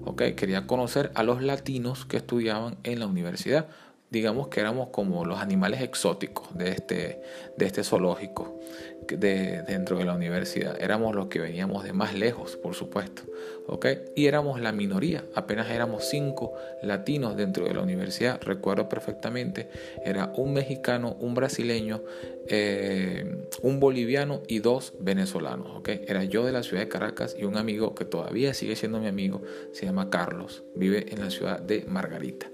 ¿okay? 0.07 0.33
Quería 0.33 0.67
conocer 0.67 1.12
a 1.15 1.23
los 1.23 1.43
latinos 1.43 2.07
que 2.07 2.17
estudiaban 2.17 2.79
en 2.85 3.00
la 3.00 3.07
universidad 3.07 3.69
digamos 4.11 4.49
que 4.49 4.61
éramos 4.61 4.88
como 4.88 5.25
los 5.25 5.38
animales 5.38 5.83
exóticos 5.83 6.57
de 6.57 6.71
este, 6.71 7.23
de 7.57 7.67
este 7.67 7.85
zoológico 7.85 8.59
de, 9.07 9.62
dentro 9.62 9.99
de 9.99 10.05
la 10.05 10.15
universidad. 10.15 10.81
Éramos 10.81 11.15
los 11.15 11.29
que 11.29 11.38
veníamos 11.38 11.85
de 11.85 11.93
más 11.93 12.15
lejos, 12.15 12.57
por 12.57 12.75
supuesto. 12.75 13.23
¿okay? 13.67 14.00
Y 14.17 14.27
éramos 14.27 14.61
la 14.61 14.73
minoría, 14.73 15.25
apenas 15.35 15.71
éramos 15.71 16.05
cinco 16.09 16.55
latinos 16.83 17.37
dentro 17.37 17.67
de 17.67 17.75
la 17.75 17.83
universidad. 17.83 18.41
Recuerdo 18.43 18.88
perfectamente, 18.88 19.69
era 20.05 20.33
un 20.37 20.53
mexicano, 20.53 21.17
un 21.21 21.35
brasileño, 21.35 22.03
eh, 22.49 23.47
un 23.62 23.81
boliviano 23.81 24.43
y 24.49 24.59
dos 24.61 24.95
venezolanos. 25.00 25.77
¿okay? 25.77 26.05
Era 26.07 26.25
yo 26.25 26.45
de 26.45 26.53
la 26.53 26.62
ciudad 26.62 26.83
de 26.83 26.88
Caracas 26.88 27.37
y 27.38 27.45
un 27.45 27.57
amigo 27.57 27.95
que 27.95 28.05
todavía 28.05 28.55
sigue 28.55 28.77
siendo 28.77 29.00
mi 29.00 29.07
amigo, 29.07 29.43
se 29.73 29.87
llama 29.87 30.11
Carlos, 30.11 30.65
vive 30.75 31.07
en 31.12 31.21
la 31.21 31.31
ciudad 31.31 31.61
de 31.61 31.85
Margarita. 31.87 32.47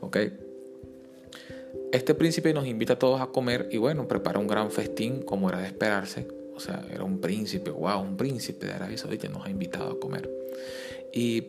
¿okay? 0.00 0.51
Este 1.92 2.14
príncipe 2.14 2.54
nos 2.54 2.66
invita 2.66 2.94
a 2.94 2.98
todos 2.98 3.20
a 3.20 3.26
comer 3.26 3.68
y 3.70 3.78
bueno, 3.78 4.08
prepara 4.08 4.38
un 4.38 4.46
gran 4.46 4.70
festín 4.70 5.22
como 5.22 5.48
era 5.48 5.58
de 5.58 5.66
esperarse. 5.66 6.26
O 6.54 6.60
sea, 6.60 6.84
era 6.92 7.04
un 7.04 7.20
príncipe, 7.20 7.70
wow, 7.70 8.00
un 8.00 8.16
príncipe 8.16 8.66
de 8.66 8.72
Arabia 8.72 8.98
Saudita 8.98 9.28
nos 9.28 9.46
ha 9.46 9.50
invitado 9.50 9.92
a 9.92 10.00
comer. 10.00 10.30
Y 11.12 11.48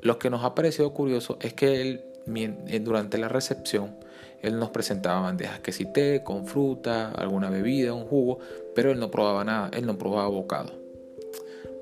lo 0.00 0.18
que 0.18 0.30
nos 0.30 0.44
ha 0.44 0.54
parecido 0.54 0.92
curioso 0.92 1.38
es 1.40 1.54
que 1.54 1.80
él, 1.80 2.04
eh, 2.34 2.80
durante 2.80 3.18
la 3.18 3.28
recepción, 3.28 3.96
él 4.42 4.58
nos 4.58 4.70
presentaba 4.70 5.20
bandejas 5.20 5.60
que 5.60 5.72
sí 5.72 5.86
té, 5.92 6.22
con 6.24 6.46
fruta, 6.46 7.10
alguna 7.12 7.50
bebida, 7.50 7.92
un 7.92 8.06
jugo, 8.06 8.38
pero 8.74 8.90
él 8.90 8.98
no 8.98 9.10
probaba 9.10 9.44
nada, 9.44 9.70
él 9.72 9.86
no 9.86 9.98
probaba 9.98 10.28
bocado 10.28 10.79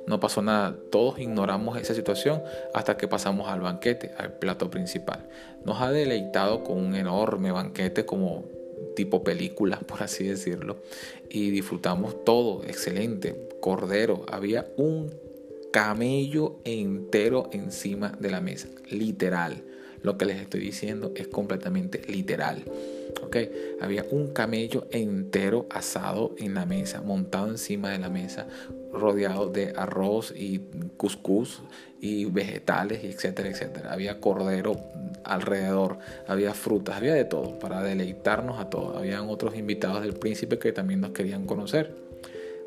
no 0.09 0.21
pasó 0.21 0.43
nada. 0.43 0.77
Todos 0.91 1.19
ignoramos 1.19 1.79
esa 1.79 1.95
situación 1.95 2.43
hasta 2.75 2.97
que 2.97 3.07
pasamos 3.07 3.49
al 3.49 3.61
banquete, 3.61 4.13
al 4.17 4.33
plato 4.39 4.71
principal. 4.71 5.29
Nos 5.65 5.81
ha 5.81 5.93
deleitado 5.93 6.65
con 6.65 6.79
un 6.79 6.95
enorme 6.95 7.53
banquete 7.53 8.07
como 8.07 8.45
tipo 8.97 9.23
película, 9.23 9.79
por 9.87 10.03
así 10.03 10.25
decirlo, 10.25 10.79
y 11.29 11.51
disfrutamos 11.51 12.25
todo, 12.25 12.65
excelente. 12.65 13.49
Cordero, 13.61 14.25
había 14.31 14.67
un 14.77 15.15
camello 15.73 16.57
entero 16.65 17.51
encima 17.53 18.13
de 18.19 18.31
la 18.31 18.41
mesa, 18.41 18.69
literal. 18.91 19.63
Lo 20.03 20.17
que 20.17 20.25
les 20.25 20.41
estoy 20.41 20.61
diciendo 20.61 21.13
es 21.15 21.29
completamente 21.29 22.03
literal. 22.09 22.65
Había 23.81 24.05
un 24.11 24.29
camello 24.29 24.87
entero 24.91 25.67
asado 25.71 26.35
en 26.39 26.55
la 26.55 26.67
mesa, 26.67 27.03
montado 27.03 27.49
encima 27.49 27.91
de 27.91 27.99
la 27.99 28.09
mesa, 28.09 28.47
rodeado 28.93 29.49
de 29.49 29.73
arroz 29.77 30.33
y 30.35 30.61
cuscús 30.97 31.63
y 32.01 32.25
vegetales, 32.25 33.05
etcétera, 33.05 33.51
etcétera. 33.51 33.93
Había 33.93 34.21
cordero 34.21 34.77
alrededor, 35.25 35.99
había 36.27 36.55
frutas, 36.55 36.97
había 36.97 37.15
de 37.15 37.25
todo 37.25 37.59
para 37.59 37.83
deleitarnos 37.83 38.59
a 38.59 38.71
todos. 38.71 38.97
Habían 38.97 39.29
otros 39.29 39.57
invitados 39.57 40.03
del 40.03 40.15
príncipe 40.15 40.59
que 40.59 40.73
también 40.73 41.01
nos 41.01 41.11
querían 41.11 41.47
conocer. 41.47 41.95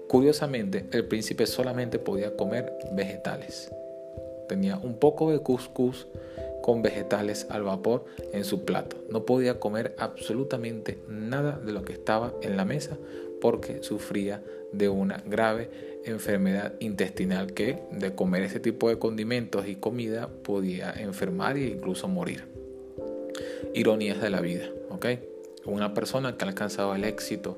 Curiosamente, 0.07 0.85
el 0.91 1.05
príncipe 1.05 1.47
solamente 1.47 1.97
podía 1.97 2.35
comer 2.35 2.73
vegetales. 2.93 3.71
Tenía 4.47 4.77
un 4.77 4.95
poco 4.95 5.31
de 5.31 5.39
cuscús 5.39 6.07
con 6.61 6.81
vegetales 6.81 7.47
al 7.49 7.63
vapor 7.63 8.05
en 8.33 8.43
su 8.43 8.65
plato. 8.65 8.97
No 9.09 9.25
podía 9.25 9.59
comer 9.59 9.95
absolutamente 9.97 10.99
nada 11.07 11.59
de 11.59 11.73
lo 11.73 11.83
que 11.83 11.93
estaba 11.93 12.33
en 12.41 12.57
la 12.57 12.65
mesa 12.65 12.97
porque 13.41 13.83
sufría 13.83 14.43
de 14.71 14.87
una 14.89 15.21
grave 15.25 15.69
enfermedad 16.05 16.73
intestinal 16.79 17.53
que 17.53 17.79
de 17.91 18.15
comer 18.15 18.43
ese 18.43 18.59
tipo 18.59 18.89
de 18.89 18.97
condimentos 18.97 19.67
y 19.67 19.75
comida 19.75 20.29
podía 20.43 20.91
enfermar 20.91 21.57
e 21.57 21.67
incluso 21.67 22.07
morir. 22.07 22.45
Ironías 23.73 24.21
de 24.21 24.29
la 24.29 24.41
vida, 24.41 24.69
¿ok? 24.89 25.07
Una 25.65 25.93
persona 25.93 26.37
que 26.37 26.45
ha 26.45 26.47
alcanzado 26.47 26.95
el 26.95 27.03
éxito, 27.03 27.57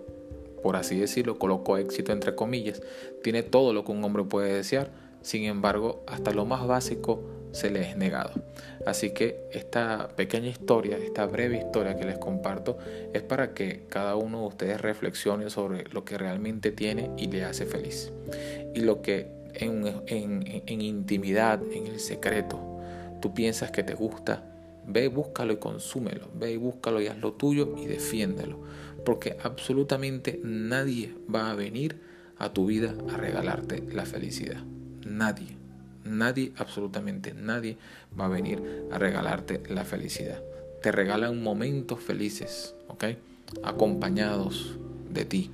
por 0.61 0.75
así 0.75 0.97
decirlo, 0.97 1.37
colocó 1.37 1.77
éxito 1.77 2.11
entre 2.11 2.35
comillas, 2.35 2.81
tiene 3.21 3.43
todo 3.43 3.73
lo 3.73 3.83
que 3.85 3.91
un 3.91 4.03
hombre 4.03 4.23
puede 4.23 4.53
desear, 4.53 4.91
sin 5.21 5.43
embargo, 5.45 6.03
hasta 6.07 6.31
lo 6.31 6.45
más 6.45 6.67
básico 6.67 7.23
se 7.53 7.69
le 7.69 7.89
es 7.89 7.95
negado. 7.95 8.31
Así 8.85 9.11
que 9.11 9.47
esta 9.51 10.09
pequeña 10.15 10.49
historia, 10.49 10.97
esta 10.97 11.25
breve 11.25 11.57
historia 11.57 11.95
que 11.95 12.05
les 12.05 12.17
comparto, 12.17 12.77
es 13.13 13.21
para 13.21 13.53
que 13.53 13.85
cada 13.87 14.15
uno 14.17 14.41
de 14.41 14.47
ustedes 14.47 14.81
reflexione 14.81 15.49
sobre 15.49 15.85
lo 15.85 16.03
que 16.03 16.17
realmente 16.17 16.71
tiene 16.71 17.11
y 17.17 17.27
le 17.27 17.45
hace 17.45 17.65
feliz. 17.65 18.11
Y 18.75 18.81
lo 18.81 19.01
que 19.01 19.31
en, 19.53 19.85
en 20.07 20.81
intimidad, 20.81 21.61
en 21.71 21.87
el 21.87 21.99
secreto, 21.99 22.59
tú 23.21 23.33
piensas 23.33 23.71
que 23.71 23.83
te 23.83 23.93
gusta, 23.93 24.43
ve, 24.85 25.07
búscalo 25.07 25.53
y 25.53 25.57
consúmelo. 25.57 26.29
Ve 26.33 26.53
y 26.53 26.57
búscalo 26.57 27.01
y 27.01 27.07
haz 27.07 27.17
lo 27.19 27.33
tuyo 27.33 27.75
y 27.77 27.85
defiéndelo. 27.85 28.59
Porque 29.05 29.37
absolutamente 29.41 30.39
nadie 30.43 31.15
va 31.33 31.51
a 31.51 31.55
venir 31.55 32.01
a 32.37 32.51
tu 32.51 32.65
vida 32.65 32.93
a 33.11 33.17
regalarte 33.17 33.83
la 33.91 34.05
felicidad. 34.05 34.63
Nadie. 35.05 35.62
Nadie, 36.03 36.51
absolutamente 36.57 37.33
nadie, 37.33 37.77
va 38.19 38.25
a 38.25 38.29
venir 38.29 38.87
a 38.91 38.97
regalarte 38.97 39.61
la 39.69 39.85
felicidad. 39.85 40.41
Te 40.81 40.91
regalan 40.91 41.41
momentos 41.41 41.99
felices. 41.99 42.75
Acompañados 43.63 44.77
de 45.09 45.25
ti. 45.25 45.51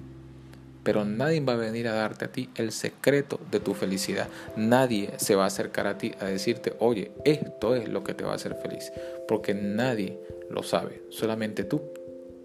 Pero 0.84 1.06
nadie 1.06 1.42
va 1.42 1.54
a 1.54 1.58
venir 1.58 1.88
a 1.88 1.94
darte 1.94 2.26
a 2.26 2.32
ti 2.32 2.50
el 2.56 2.72
secreto 2.72 3.40
de 3.52 3.60
tu 3.60 3.74
felicidad. 3.74 4.28
Nadie 4.56 5.12
se 5.18 5.36
va 5.36 5.44
a 5.44 5.48
acercar 5.48 5.88
a 5.88 5.98
ti 5.98 6.14
a 6.20 6.26
decirte, 6.26 6.74
oye, 6.80 7.12
esto 7.26 7.76
es 7.76 7.90
lo 7.90 8.04
que 8.04 8.14
te 8.14 8.24
va 8.24 8.32
a 8.32 8.36
hacer 8.36 8.56
feliz. 8.56 8.92
Porque 9.28 9.54
nadie 9.54 10.18
lo 10.50 10.64
sabe, 10.64 11.04
solamente 11.10 11.64
tú 11.64 11.82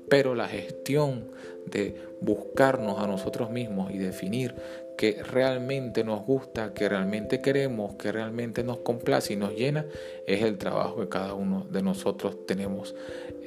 Pero 0.08 0.34
la 0.34 0.48
gestión 0.48 1.30
de 1.66 1.96
buscarnos 2.20 3.00
a 3.00 3.06
nosotros 3.06 3.50
mismos 3.50 3.92
y 3.92 3.98
definir 3.98 4.54
que 4.96 5.22
realmente 5.22 6.04
nos 6.04 6.24
gusta, 6.24 6.72
que 6.72 6.88
realmente 6.88 7.40
queremos, 7.40 7.96
que 7.96 8.12
realmente 8.12 8.62
nos 8.62 8.78
complace 8.78 9.32
y 9.32 9.36
nos 9.36 9.54
llena, 9.54 9.86
es 10.26 10.42
el 10.42 10.56
trabajo 10.58 11.00
que 11.00 11.08
cada 11.08 11.34
uno 11.34 11.66
de 11.70 11.82
nosotros 11.82 12.46
tenemos 12.46 12.94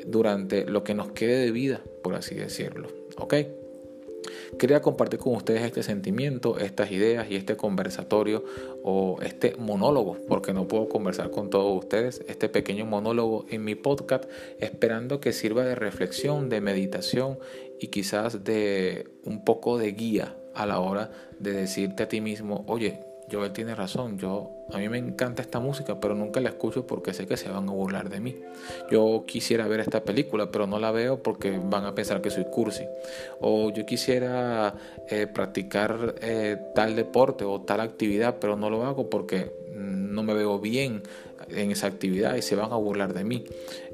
durante 0.05 0.65
lo 0.65 0.83
que 0.83 0.93
nos 0.93 1.11
quede 1.11 1.45
de 1.45 1.51
vida, 1.51 1.81
por 2.01 2.15
así 2.15 2.35
decirlo. 2.35 2.89
¿Ok? 3.17 3.35
Quería 4.57 4.81
compartir 4.81 5.19
con 5.19 5.35
ustedes 5.35 5.61
este 5.61 5.83
sentimiento, 5.83 6.57
estas 6.57 6.91
ideas 6.91 7.27
y 7.29 7.35
este 7.35 7.55
conversatorio 7.55 8.43
o 8.83 9.19
este 9.21 9.55
monólogo, 9.57 10.17
porque 10.27 10.53
no 10.53 10.67
puedo 10.67 10.89
conversar 10.89 11.31
con 11.31 11.49
todos 11.49 11.77
ustedes, 11.77 12.23
este 12.27 12.49
pequeño 12.49 12.85
monólogo 12.85 13.45
en 13.49 13.63
mi 13.63 13.75
podcast, 13.75 14.25
esperando 14.59 15.19
que 15.19 15.33
sirva 15.33 15.63
de 15.63 15.75
reflexión, 15.75 16.49
de 16.49 16.61
meditación 16.61 17.39
y 17.79 17.87
quizás 17.87 18.43
de 18.43 19.09
un 19.23 19.43
poco 19.43 19.77
de 19.77 19.91
guía 19.91 20.35
a 20.55 20.65
la 20.65 20.79
hora 20.79 21.11
de 21.39 21.53
decirte 21.53 22.03
a 22.03 22.09
ti 22.09 22.19
mismo, 22.19 22.65
oye, 22.67 23.06
Joel 23.29 23.51
tiene 23.51 23.75
razón, 23.75 24.17
yo 24.17 24.51
a 24.71 24.77
mí 24.77 24.87
me 24.89 24.97
encanta 24.97 25.41
esta 25.41 25.59
música, 25.59 25.99
pero 25.99 26.15
nunca 26.15 26.39
la 26.39 26.49
escucho 26.49 26.87
porque 26.87 27.13
sé 27.13 27.27
que 27.27 27.35
se 27.35 27.49
van 27.49 27.67
a 27.67 27.71
burlar 27.71 28.09
de 28.09 28.19
mí. 28.19 28.35
Yo 28.89 29.23
quisiera 29.27 29.67
ver 29.67 29.81
esta 29.81 30.03
película, 30.03 30.49
pero 30.51 30.65
no 30.65 30.79
la 30.79 30.91
veo 30.91 31.21
porque 31.21 31.59
van 31.61 31.85
a 31.85 31.93
pensar 31.93 32.21
que 32.21 32.29
soy 32.29 32.45
cursi. 32.45 32.83
O 33.41 33.69
yo 33.71 33.85
quisiera 33.85 34.73
eh, 35.09 35.27
practicar 35.27 36.15
eh, 36.21 36.57
tal 36.73 36.95
deporte 36.95 37.43
o 37.43 37.61
tal 37.61 37.81
actividad, 37.81 38.37
pero 38.39 38.55
no 38.55 38.69
lo 38.69 38.85
hago 38.85 39.09
porque 39.09 39.51
no 39.75 40.23
me 40.23 40.33
veo 40.33 40.59
bien 40.59 41.03
en 41.49 41.71
esa 41.71 41.87
actividad 41.87 42.35
y 42.35 42.41
se 42.41 42.55
van 42.55 42.71
a 42.71 42.75
burlar 42.75 43.13
de 43.13 43.23
mí, 43.23 43.43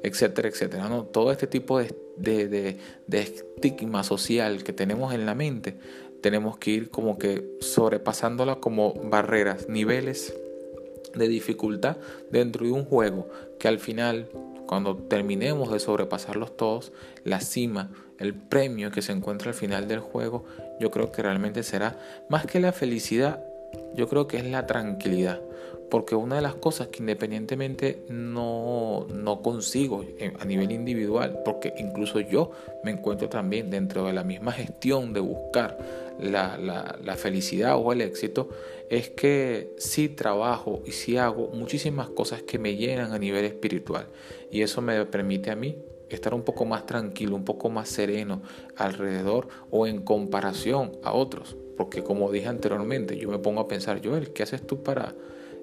etcétera, 0.02 0.48
etcétera. 0.48 0.90
¿no? 0.90 1.06
Todo 1.06 1.32
este 1.32 1.48
tipo 1.48 1.80
de, 1.80 1.94
de, 2.18 2.78
de 3.08 3.20
estigma 3.20 4.04
social 4.04 4.64
que 4.64 4.74
tenemos 4.74 5.14
en 5.14 5.26
la 5.26 5.36
mente 5.36 5.76
tenemos 6.24 6.58
que 6.58 6.72
ir 6.72 6.90
como 6.90 7.20
que 7.20 7.58
sobrepasándola 7.60 8.56
como 8.56 8.94
barreras, 8.94 9.68
niveles 9.68 10.34
de 11.14 11.28
dificultad 11.28 11.98
dentro 12.32 12.66
de 12.66 12.72
un 12.72 12.86
juego 12.86 13.28
que 13.60 13.68
al 13.68 13.78
final, 13.78 14.30
cuando 14.66 14.96
terminemos 14.96 15.72
de 15.72 15.80
sobrepasarlos 15.80 16.56
todos, 16.56 16.94
la 17.26 17.42
cima, 17.42 17.92
el 18.20 18.34
premio 18.34 18.90
que 18.90 19.02
se 19.02 19.12
encuentra 19.12 19.50
al 19.50 19.54
final 19.54 19.90
del 19.90 20.00
juego, 20.00 20.46
yo 20.80 20.92
creo 20.92 21.12
que 21.12 21.22
realmente 21.22 21.62
será 21.62 22.00
más 22.30 22.46
que 22.46 22.62
la 22.62 22.72
felicidad, 22.72 23.44
yo 23.94 24.08
creo 24.08 24.26
que 24.26 24.38
es 24.38 24.46
la 24.46 24.66
tranquilidad. 24.66 25.42
Porque 25.92 26.16
una 26.16 26.38
de 26.38 26.42
las 26.42 26.56
cosas 26.56 26.88
que 26.88 27.00
independientemente 27.04 28.04
no, 28.10 29.06
no 29.14 29.44
consigo 29.44 30.04
a 30.40 30.46
nivel 30.46 30.72
individual, 30.72 31.42
porque 31.46 31.72
incluso 31.78 32.20
yo 32.20 32.50
me 32.84 32.90
encuentro 32.90 33.30
también 33.30 33.70
dentro 33.70 34.06
de 34.06 34.14
la 34.14 34.24
misma 34.24 34.54
gestión 34.54 35.14
de 35.14 35.20
buscar 35.20 35.78
la, 36.20 37.16
felicidad 37.18 37.78
o 37.78 37.92
el 37.92 38.02
éxito, 38.02 38.50
es 38.90 39.10
que 39.10 39.74
sí 39.78 40.10
trabajo 40.10 40.82
y 40.86 40.92
sí 40.92 41.18
hago 41.18 41.50
muchísimas 41.50 42.10
cosas 42.10 42.44
que 42.44 42.60
me 42.60 42.76
llenan 42.76 43.14
a 43.14 43.20
nivel 43.20 43.46
espiritual. 43.46 44.08
Y 44.52 44.62
eso 44.62 44.82
me 44.82 45.06
permite 45.06 45.52
a 45.52 45.56
mí 45.56 45.78
estar 46.10 46.34
un 46.34 46.44
poco 46.44 46.66
más 46.66 46.86
tranquilo, 46.86 47.36
un 47.36 47.46
poco 47.46 47.70
más 47.70 47.90
sereno 47.90 48.42
alrededor 48.76 49.48
o 49.72 49.88
en 49.88 50.02
comparación 50.02 50.98
a 51.04 51.14
otros. 51.14 51.56
Porque 51.76 52.04
como 52.04 52.32
dije 52.32 52.48
anteriormente, 52.48 53.18
yo 53.18 53.30
me 53.30 53.40
pongo 53.40 53.62
a 53.62 53.68
pensar, 53.68 54.02
Joel, 54.04 54.32
¿qué 54.32 54.44
haces 54.44 54.66
tú 54.66 54.84
para 54.84 55.16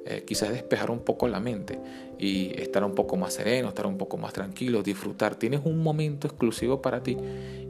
eh, 0.07 0.25
quizás 0.27 0.51
despejar 0.51 0.91
un 0.91 1.01
poco 1.01 1.29
la 1.29 1.41
mente 1.41 1.79
y 2.19 2.59
estar 2.59 2.83
un 2.85 2.95
poco 2.95 3.19
más 3.19 3.35
sereno, 3.35 3.69
estar 3.69 3.87
un 3.87 3.99
poco 3.99 4.17
más 4.17 4.33
tranquilo, 4.33 4.83
disfrutar. 4.83 5.37
Tienes 5.37 5.61
un 5.65 5.79
momento 5.79 6.27
exclusivo 6.27 6.81
para 6.81 7.03
ti 7.03 7.19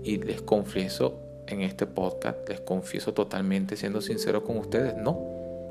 y 0.04 0.18
les 0.18 0.40
confieso 0.40 1.18
en 1.50 1.62
este 1.62 1.86
podcast, 1.86 2.48
les 2.48 2.60
confieso 2.60 3.12
totalmente, 3.12 3.76
siendo 3.76 4.00
sincero 4.00 4.44
con 4.44 4.56
ustedes, 4.56 4.96
no, 4.96 5.18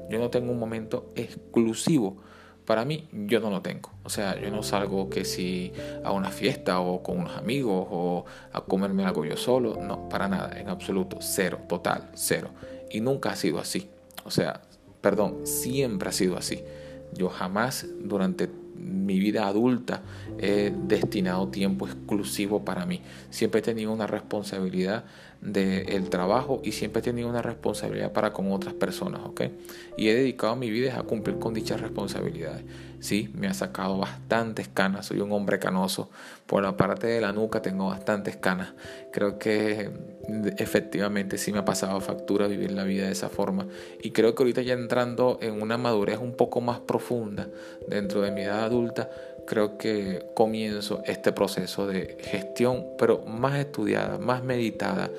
yo 0.09 0.19
no 0.19 0.29
tengo 0.29 0.51
un 0.51 0.59
momento 0.59 1.11
exclusivo. 1.15 2.17
Para 2.65 2.85
mí, 2.85 3.07
yo 3.11 3.39
no 3.39 3.49
lo 3.49 3.61
tengo. 3.61 3.89
O 4.03 4.09
sea, 4.09 4.39
yo 4.39 4.51
no 4.51 4.61
salgo 4.61 5.09
que 5.09 5.25
si 5.25 5.73
a 6.03 6.11
una 6.11 6.29
fiesta 6.29 6.79
o 6.81 7.01
con 7.01 7.17
unos 7.17 7.35
amigos 7.35 7.87
o 7.89 8.25
a 8.53 8.61
comerme 8.61 9.05
algo 9.05 9.25
yo 9.25 9.37
solo. 9.37 9.79
No, 9.81 10.07
para 10.07 10.27
nada, 10.27 10.59
en 10.59 10.69
absoluto. 10.69 11.17
Cero, 11.19 11.59
total, 11.67 12.11
cero. 12.13 12.49
Y 12.91 13.01
nunca 13.01 13.31
ha 13.31 13.35
sido 13.35 13.59
así. 13.59 13.89
O 14.23 14.29
sea, 14.29 14.61
perdón, 15.01 15.47
siempre 15.47 16.09
ha 16.09 16.11
sido 16.11 16.37
así. 16.37 16.63
Yo 17.13 17.29
jamás 17.29 17.87
durante 18.01 18.49
mi 18.75 19.19
vida 19.19 19.47
adulta 19.47 20.01
he 20.37 20.71
destinado 20.87 21.47
tiempo 21.47 21.87
exclusivo 21.87 22.63
para 22.63 22.85
mí. 22.85 23.01
Siempre 23.29 23.59
he 23.59 23.63
tenido 23.63 23.91
una 23.91 24.07
responsabilidad 24.07 25.05
del 25.41 26.09
trabajo 26.09 26.61
y 26.63 26.73
siempre 26.73 26.99
he 26.99 27.03
tenido 27.03 27.29
una 27.29 27.41
responsabilidad 27.41 28.11
para 28.11 28.33
con 28.33 28.51
otras 28.51 28.73
personas, 28.73 29.21
¿ok? 29.23 29.41
Y 29.97 30.09
he 30.09 30.15
dedicado 30.15 30.55
mi 30.55 30.69
vida 30.69 30.99
a 30.99 31.03
cumplir 31.03 31.39
con 31.39 31.53
dichas 31.53 31.79
responsabilidades. 31.79 32.63
Sí, 32.99 33.29
me 33.33 33.47
ha 33.47 33.53
sacado 33.53 33.97
bastantes 33.97 34.67
canas, 34.67 35.05
soy 35.05 35.21
un 35.21 35.31
hombre 35.31 35.57
canoso. 35.57 36.09
Por 36.45 36.63
la 36.63 36.75
parte 36.75 37.07
de 37.07 37.21
la 37.21 37.31
nuca 37.31 37.61
tengo 37.61 37.87
bastantes 37.87 38.35
canas. 38.35 38.73
Creo 39.13 39.39
que 39.39 39.89
efectivamente 40.57 41.37
sí 41.37 41.53
me 41.53 41.59
ha 41.59 41.65
pasado 41.65 42.01
factura 42.01 42.47
vivir 42.47 42.71
la 42.71 42.83
vida 42.83 43.05
de 43.05 43.13
esa 43.13 43.29
forma. 43.29 43.67
Y 44.01 44.11
creo 44.11 44.35
que 44.35 44.43
ahorita 44.43 44.61
ya 44.63 44.73
entrando 44.73 45.39
en 45.41 45.61
una 45.61 45.77
madurez 45.77 46.19
un 46.19 46.35
poco 46.35 46.59
más 46.59 46.79
profunda 46.81 47.47
dentro 47.87 48.21
de 48.21 48.31
mi 48.31 48.41
edad 48.41 48.65
adulta, 48.65 49.09
creo 49.49 49.79
que 49.79 50.27
comienzo 50.35 51.01
este 51.07 51.31
proceso 51.31 51.87
de 51.87 52.17
gestión, 52.21 52.85
pero 52.99 53.25
más 53.25 53.57
estudiada, 53.57 54.19
más 54.19 54.43
meditada, 54.43 55.09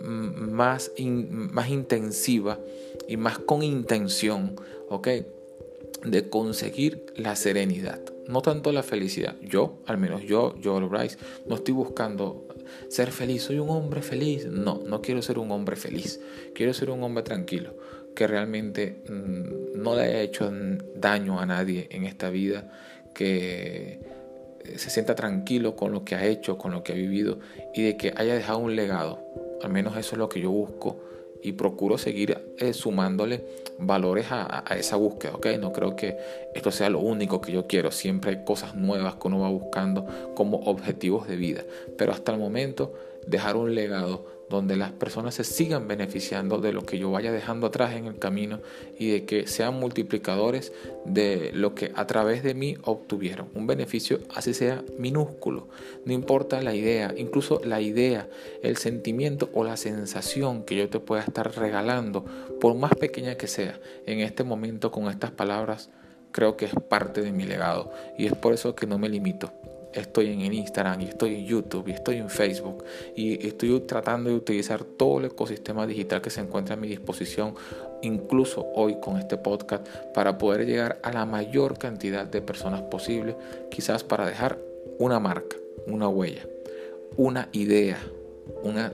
más, 0.00 0.90
más 0.98 1.68
intensiva 1.68 2.58
y 3.06 3.16
más 3.16 3.38
con 3.38 3.62
intención, 3.62 4.56
¿ok? 4.88 5.08
De 6.04 6.28
conseguir 6.28 7.06
la 7.14 7.36
serenidad, 7.36 8.00
no 8.26 8.42
tanto 8.42 8.72
la 8.72 8.82
felicidad. 8.82 9.36
Yo, 9.40 9.78
al 9.86 9.98
menos 9.98 10.22
yo, 10.22 10.56
Joel 10.62 10.88
Bryce, 10.88 11.16
no 11.46 11.54
estoy 11.54 11.74
buscando 11.74 12.48
ser 12.88 13.12
feliz, 13.12 13.44
soy 13.44 13.60
un 13.60 13.70
hombre 13.70 14.02
feliz. 14.02 14.46
No, 14.46 14.82
no 14.84 15.00
quiero 15.00 15.22
ser 15.22 15.38
un 15.38 15.52
hombre 15.52 15.76
feliz, 15.76 16.20
quiero 16.54 16.74
ser 16.74 16.90
un 16.90 17.04
hombre 17.04 17.22
tranquilo, 17.22 17.76
que 18.16 18.26
realmente 18.26 19.04
mm, 19.08 19.80
no 19.80 19.94
le 19.94 20.02
haya 20.02 20.22
hecho 20.22 20.50
daño 20.96 21.38
a 21.38 21.46
nadie 21.46 21.86
en 21.92 22.04
esta 22.04 22.30
vida 22.30 22.68
que 23.16 23.98
eh, 24.60 24.78
se 24.78 24.90
sienta 24.90 25.14
tranquilo 25.14 25.74
con 25.74 25.90
lo 25.90 26.04
que 26.04 26.14
ha 26.14 26.26
hecho, 26.26 26.58
con 26.58 26.72
lo 26.72 26.84
que 26.84 26.92
ha 26.92 26.94
vivido 26.94 27.38
y 27.74 27.82
de 27.82 27.96
que 27.96 28.12
haya 28.14 28.34
dejado 28.34 28.58
un 28.58 28.76
legado. 28.76 29.20
Al 29.62 29.72
menos 29.72 29.96
eso 29.96 30.14
es 30.14 30.18
lo 30.18 30.28
que 30.28 30.40
yo 30.40 30.50
busco 30.50 31.00
y 31.42 31.52
procuro 31.52 31.96
seguir 31.96 32.54
eh, 32.58 32.74
sumándole 32.74 33.42
valores 33.78 34.26
a, 34.30 34.64
esa 34.76 34.96
búsqueda, 34.96 35.34
¿ok? 35.34 35.46
No 35.58 35.72
creo 35.72 35.96
que 35.96 36.16
esto 36.54 36.70
sea 36.70 36.90
lo 36.90 36.98
único 36.98 37.40
que 37.40 37.52
yo 37.52 37.66
quiero. 37.66 37.90
Siempre 37.90 38.32
hay 38.32 38.44
cosas 38.44 38.74
nuevas 38.74 39.14
que 39.14 39.28
uno 39.28 39.40
va 39.40 39.48
buscando 39.48 40.06
como 40.34 40.58
objetivos 40.58 41.26
de 41.26 41.36
vida. 41.36 41.62
Pero 41.96 42.12
hasta 42.12 42.32
el 42.32 42.38
momento, 42.38 42.92
dejar 43.26 43.56
un 43.56 43.74
legado 43.74 44.35
donde 44.48 44.76
las 44.76 44.92
personas 44.92 45.34
se 45.34 45.44
sigan 45.44 45.88
beneficiando 45.88 46.58
de 46.58 46.72
lo 46.72 46.84
que 46.84 46.98
yo 46.98 47.10
vaya 47.10 47.32
dejando 47.32 47.66
atrás 47.66 47.94
en 47.94 48.06
el 48.06 48.18
camino 48.18 48.60
y 48.98 49.10
de 49.10 49.24
que 49.24 49.46
sean 49.46 49.74
multiplicadores 49.74 50.72
de 51.04 51.50
lo 51.52 51.74
que 51.74 51.92
a 51.94 52.06
través 52.06 52.42
de 52.42 52.54
mí 52.54 52.76
obtuvieron. 52.82 53.48
Un 53.54 53.66
beneficio 53.66 54.20
así 54.34 54.54
sea 54.54 54.84
minúsculo, 54.98 55.68
no 56.04 56.12
importa 56.12 56.62
la 56.62 56.74
idea, 56.74 57.12
incluso 57.16 57.60
la 57.64 57.80
idea, 57.80 58.28
el 58.62 58.76
sentimiento 58.76 59.50
o 59.52 59.64
la 59.64 59.76
sensación 59.76 60.64
que 60.64 60.76
yo 60.76 60.88
te 60.88 61.00
pueda 61.00 61.22
estar 61.22 61.56
regalando, 61.56 62.24
por 62.60 62.74
más 62.74 62.94
pequeña 62.94 63.36
que 63.36 63.48
sea, 63.48 63.80
en 64.06 64.20
este 64.20 64.44
momento 64.44 64.90
con 64.90 65.08
estas 65.08 65.32
palabras, 65.32 65.90
creo 66.30 66.56
que 66.56 66.66
es 66.66 66.74
parte 66.88 67.22
de 67.22 67.32
mi 67.32 67.44
legado 67.44 67.90
y 68.18 68.26
es 68.26 68.34
por 68.34 68.52
eso 68.52 68.74
que 68.74 68.86
no 68.86 68.98
me 68.98 69.08
limito 69.08 69.52
estoy 70.00 70.32
en 70.32 70.52
Instagram 70.52 71.00
y 71.00 71.04
estoy 71.04 71.34
en 71.34 71.46
YouTube 71.46 71.88
y 71.88 71.92
estoy 71.92 72.16
en 72.16 72.30
Facebook 72.30 72.84
y 73.14 73.46
estoy 73.46 73.80
tratando 73.80 74.30
de 74.30 74.36
utilizar 74.36 74.84
todo 74.84 75.18
el 75.18 75.26
ecosistema 75.26 75.86
digital 75.86 76.20
que 76.20 76.30
se 76.30 76.40
encuentra 76.40 76.74
a 76.74 76.78
mi 76.78 76.88
disposición, 76.88 77.54
incluso 78.02 78.66
hoy 78.74 78.98
con 79.00 79.18
este 79.18 79.36
podcast, 79.36 79.86
para 80.14 80.38
poder 80.38 80.66
llegar 80.66 80.98
a 81.02 81.12
la 81.12 81.24
mayor 81.26 81.78
cantidad 81.78 82.26
de 82.26 82.40
personas 82.40 82.82
posible, 82.82 83.36
quizás 83.70 84.04
para 84.04 84.26
dejar 84.26 84.58
una 84.98 85.20
marca, 85.20 85.56
una 85.86 86.08
huella, 86.08 86.46
una 87.16 87.48
idea, 87.52 87.98
una, 88.62 88.92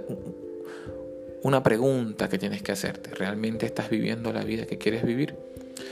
una 1.42 1.62
pregunta 1.62 2.28
que 2.28 2.38
tienes 2.38 2.62
que 2.62 2.72
hacerte. 2.72 3.10
¿Realmente 3.10 3.66
estás 3.66 3.90
viviendo 3.90 4.32
la 4.32 4.44
vida 4.44 4.66
que 4.66 4.78
quieres 4.78 5.04
vivir? 5.04 5.34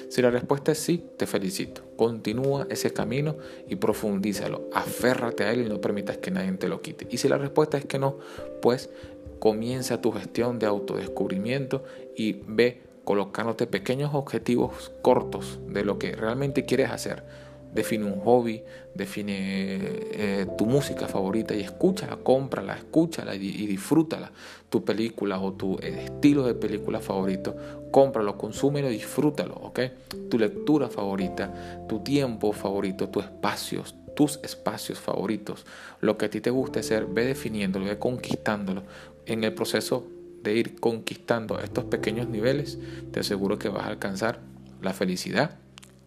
Si 0.09 0.23
la 0.23 0.31
respuesta 0.31 0.73
es 0.73 0.79
sí, 0.79 1.05
te 1.17 1.27
felicito. 1.27 1.83
Continúa 1.97 2.67
ese 2.71 2.93
camino 2.93 3.37
y 3.69 3.77
profundízalo. 3.77 4.69
Aférrate 4.73 5.45
a 5.45 5.53
él 5.53 5.63
y 5.63 5.69
no 5.69 5.81
permitas 5.81 6.19
que 6.19 6.31
nadie 6.31 6.53
te 6.53 6.69
lo 6.69 6.81
quite. 6.83 7.07
Y 7.11 7.19
si 7.19 7.29
la 7.29 7.39
respuesta 7.39 7.79
es 7.79 7.85
que 7.85 7.99
no, 7.99 8.19
pues 8.63 8.91
comienza 9.39 10.01
tu 10.01 10.13
gestión 10.13 10.59
de 10.59 10.67
autodescubrimiento 10.67 11.85
y 12.17 12.43
ve 12.47 12.83
colocándote 13.05 13.67
pequeños 13.67 14.15
objetivos 14.15 14.93
cortos 15.03 15.59
de 15.69 15.85
lo 15.85 15.99
que 15.99 16.13
realmente 16.13 16.65
quieres 16.65 16.91
hacer. 16.91 17.25
Define 17.73 18.05
un 18.05 18.21
hobby, 18.21 18.63
define 18.95 19.37
eh, 19.39 20.47
tu 20.59 20.67
música 20.67 21.07
favorita 21.07 21.55
y 21.55 21.61
escúchala, 21.61 22.17
cómprala, 22.17 22.75
escúchala 22.75 23.35
y, 23.35 23.47
y, 23.47 23.67
disfrútala. 23.67 24.31
Tu 24.69 24.85
película 24.85 25.41
o 25.41 25.53
tu 25.53 25.79
estilo 25.79 26.45
de 26.45 26.55
película 26.55 27.01
favorito, 27.01 27.57
cómpralo, 27.91 28.37
consúmelo, 28.37 28.89
disfrútalo, 28.89 29.55
¿ok? 29.55 29.81
Tu 30.29 30.39
lectura 30.39 30.89
favorita, 30.89 31.87
tu 31.89 32.01
tiempo 32.01 32.53
favorito, 32.53 33.09
tus 33.09 33.25
espacios, 33.25 33.95
tus 34.15 34.39
espacios 34.43 34.99
favoritos, 34.99 35.65
lo 36.01 36.19
que 36.19 36.27
a 36.27 36.31
ti 36.31 36.41
te 36.41 36.51
guste 36.51 36.81
hacer, 36.81 37.07
ve 37.07 37.25
definiéndolo, 37.25 37.87
ve 37.87 37.99
conquistándolo. 37.99 38.83
En 39.27 39.45
el 39.45 39.55
proceso 39.55 40.07
de 40.43 40.55
ir 40.55 40.81
conquistando 40.81 41.59
estos 41.61 41.85
pequeños 41.85 42.29
niveles, 42.29 42.79
te 43.13 43.21
aseguro 43.21 43.59
que 43.59 43.69
vas 43.69 43.85
a 43.85 43.89
alcanzar 43.89 44.41
la 44.83 44.93
felicidad, 44.93 45.59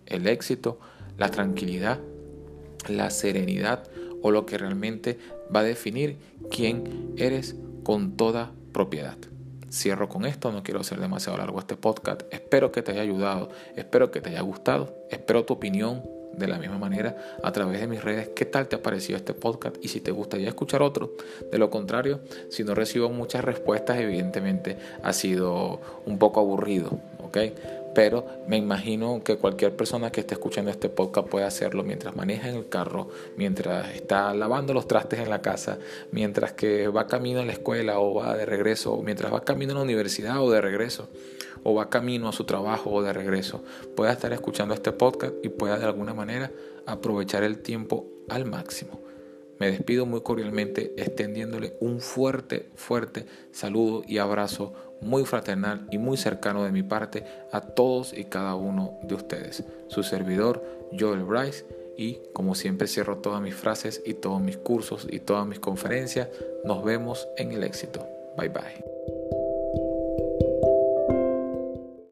el 0.05 0.27
éxito, 0.27 0.79
la 1.17 1.29
tranquilidad, 1.29 1.99
la 2.87 3.09
serenidad 3.09 3.87
o 4.21 4.31
lo 4.31 4.45
que 4.45 4.57
realmente 4.57 5.17
va 5.53 5.61
a 5.61 5.63
definir 5.63 6.17
quién 6.49 7.13
eres 7.17 7.55
con 7.83 8.15
toda 8.17 8.51
propiedad. 8.71 9.17
Cierro 9.71 10.07
con 10.07 10.25
esto, 10.25 10.51
no 10.51 10.63
quiero 10.63 10.81
hacer 10.81 10.99
demasiado 10.99 11.37
largo 11.37 11.59
este 11.59 11.75
podcast. 11.75 12.21
Espero 12.31 12.71
que 12.71 12.81
te 12.81 12.91
haya 12.91 13.01
ayudado, 13.01 13.49
espero 13.75 14.11
que 14.11 14.21
te 14.21 14.29
haya 14.29 14.41
gustado, 14.41 14.95
espero 15.09 15.45
tu 15.45 15.53
opinión 15.53 16.03
de 16.37 16.47
la 16.47 16.57
misma 16.57 16.77
manera 16.77 17.15
a 17.43 17.51
través 17.51 17.79
de 17.79 17.87
mis 17.87 18.03
redes 18.03 18.29
qué 18.35 18.45
tal 18.45 18.67
te 18.67 18.75
ha 18.75 18.81
parecido 18.81 19.17
este 19.17 19.33
podcast 19.33 19.75
y 19.81 19.87
si 19.87 20.01
te 20.01 20.11
gustaría 20.11 20.47
escuchar 20.47 20.81
otro. 20.81 21.13
De 21.51 21.57
lo 21.57 21.69
contrario, 21.69 22.21
si 22.49 22.63
no 22.63 22.75
recibo 22.75 23.09
muchas 23.09 23.43
respuestas, 23.43 23.99
evidentemente 23.99 24.77
ha 25.03 25.13
sido 25.13 25.81
un 26.05 26.17
poco 26.17 26.39
aburrido, 26.39 26.99
¿ok? 27.23 27.37
Pero 27.95 28.25
me 28.47 28.57
imagino 28.57 29.23
que 29.23 29.37
cualquier 29.37 29.75
persona 29.75 30.11
que 30.11 30.21
esté 30.21 30.33
escuchando 30.33 30.71
este 30.71 30.89
podcast 30.89 31.27
puede 31.27 31.45
hacerlo 31.45 31.83
mientras 31.83 32.15
maneja 32.15 32.49
en 32.49 32.55
el 32.55 32.69
carro, 32.69 33.09
mientras 33.37 33.93
está 33.93 34.33
lavando 34.33 34.73
los 34.73 34.87
trastes 34.87 35.19
en 35.19 35.29
la 35.29 35.41
casa, 35.41 35.77
mientras 36.11 36.53
que 36.53 36.87
va 36.87 37.07
camino 37.07 37.41
a 37.41 37.45
la 37.45 37.51
escuela 37.51 37.99
o 37.99 38.15
va 38.15 38.35
de 38.35 38.45
regreso, 38.45 39.01
mientras 39.03 39.31
va 39.31 39.43
camino 39.43 39.73
a 39.73 39.75
la 39.75 39.81
universidad 39.81 40.41
o 40.41 40.51
de 40.51 40.61
regreso 40.61 41.09
o 41.63 41.73
va 41.75 41.89
camino 41.89 42.27
a 42.29 42.33
su 42.33 42.43
trabajo 42.43 42.91
o 42.91 43.01
de 43.01 43.13
regreso, 43.13 43.63
pueda 43.95 44.11
estar 44.11 44.33
escuchando 44.33 44.73
este 44.73 44.91
podcast 44.91 45.33
y 45.43 45.49
pueda 45.49 45.77
de 45.79 45.85
alguna 45.85 46.13
manera 46.13 46.51
aprovechar 46.85 47.43
el 47.43 47.59
tiempo 47.59 48.07
al 48.29 48.45
máximo. 48.45 49.01
Me 49.59 49.71
despido 49.71 50.05
muy 50.05 50.21
cordialmente 50.21 50.93
extendiéndole 50.97 51.77
un 51.79 52.01
fuerte, 52.01 52.69
fuerte 52.75 53.25
saludo 53.51 54.03
y 54.05 54.17
abrazo 54.17 54.73
muy 55.03 55.25
fraternal 55.25 55.87
y 55.91 55.97
muy 55.97 56.17
cercano 56.17 56.63
de 56.63 56.71
mi 56.71 56.83
parte 56.83 57.23
a 57.51 57.61
todos 57.61 58.13
y 58.13 58.25
cada 58.25 58.55
uno 58.55 58.99
de 59.03 59.15
ustedes. 59.15 59.63
Su 59.87 60.03
servidor, 60.03 60.63
Joel 60.97 61.23
Bryce, 61.23 61.65
y 61.97 62.19
como 62.33 62.55
siempre 62.55 62.87
cierro 62.87 63.17
todas 63.17 63.41
mis 63.41 63.55
frases 63.55 64.01
y 64.05 64.15
todos 64.15 64.41
mis 64.41 64.57
cursos 64.57 65.07
y 65.09 65.19
todas 65.19 65.45
mis 65.45 65.59
conferencias. 65.59 66.29
Nos 66.65 66.83
vemos 66.83 67.27
en 67.37 67.51
el 67.51 67.63
éxito. 67.63 68.07
Bye 68.37 68.49
bye. 68.49 68.92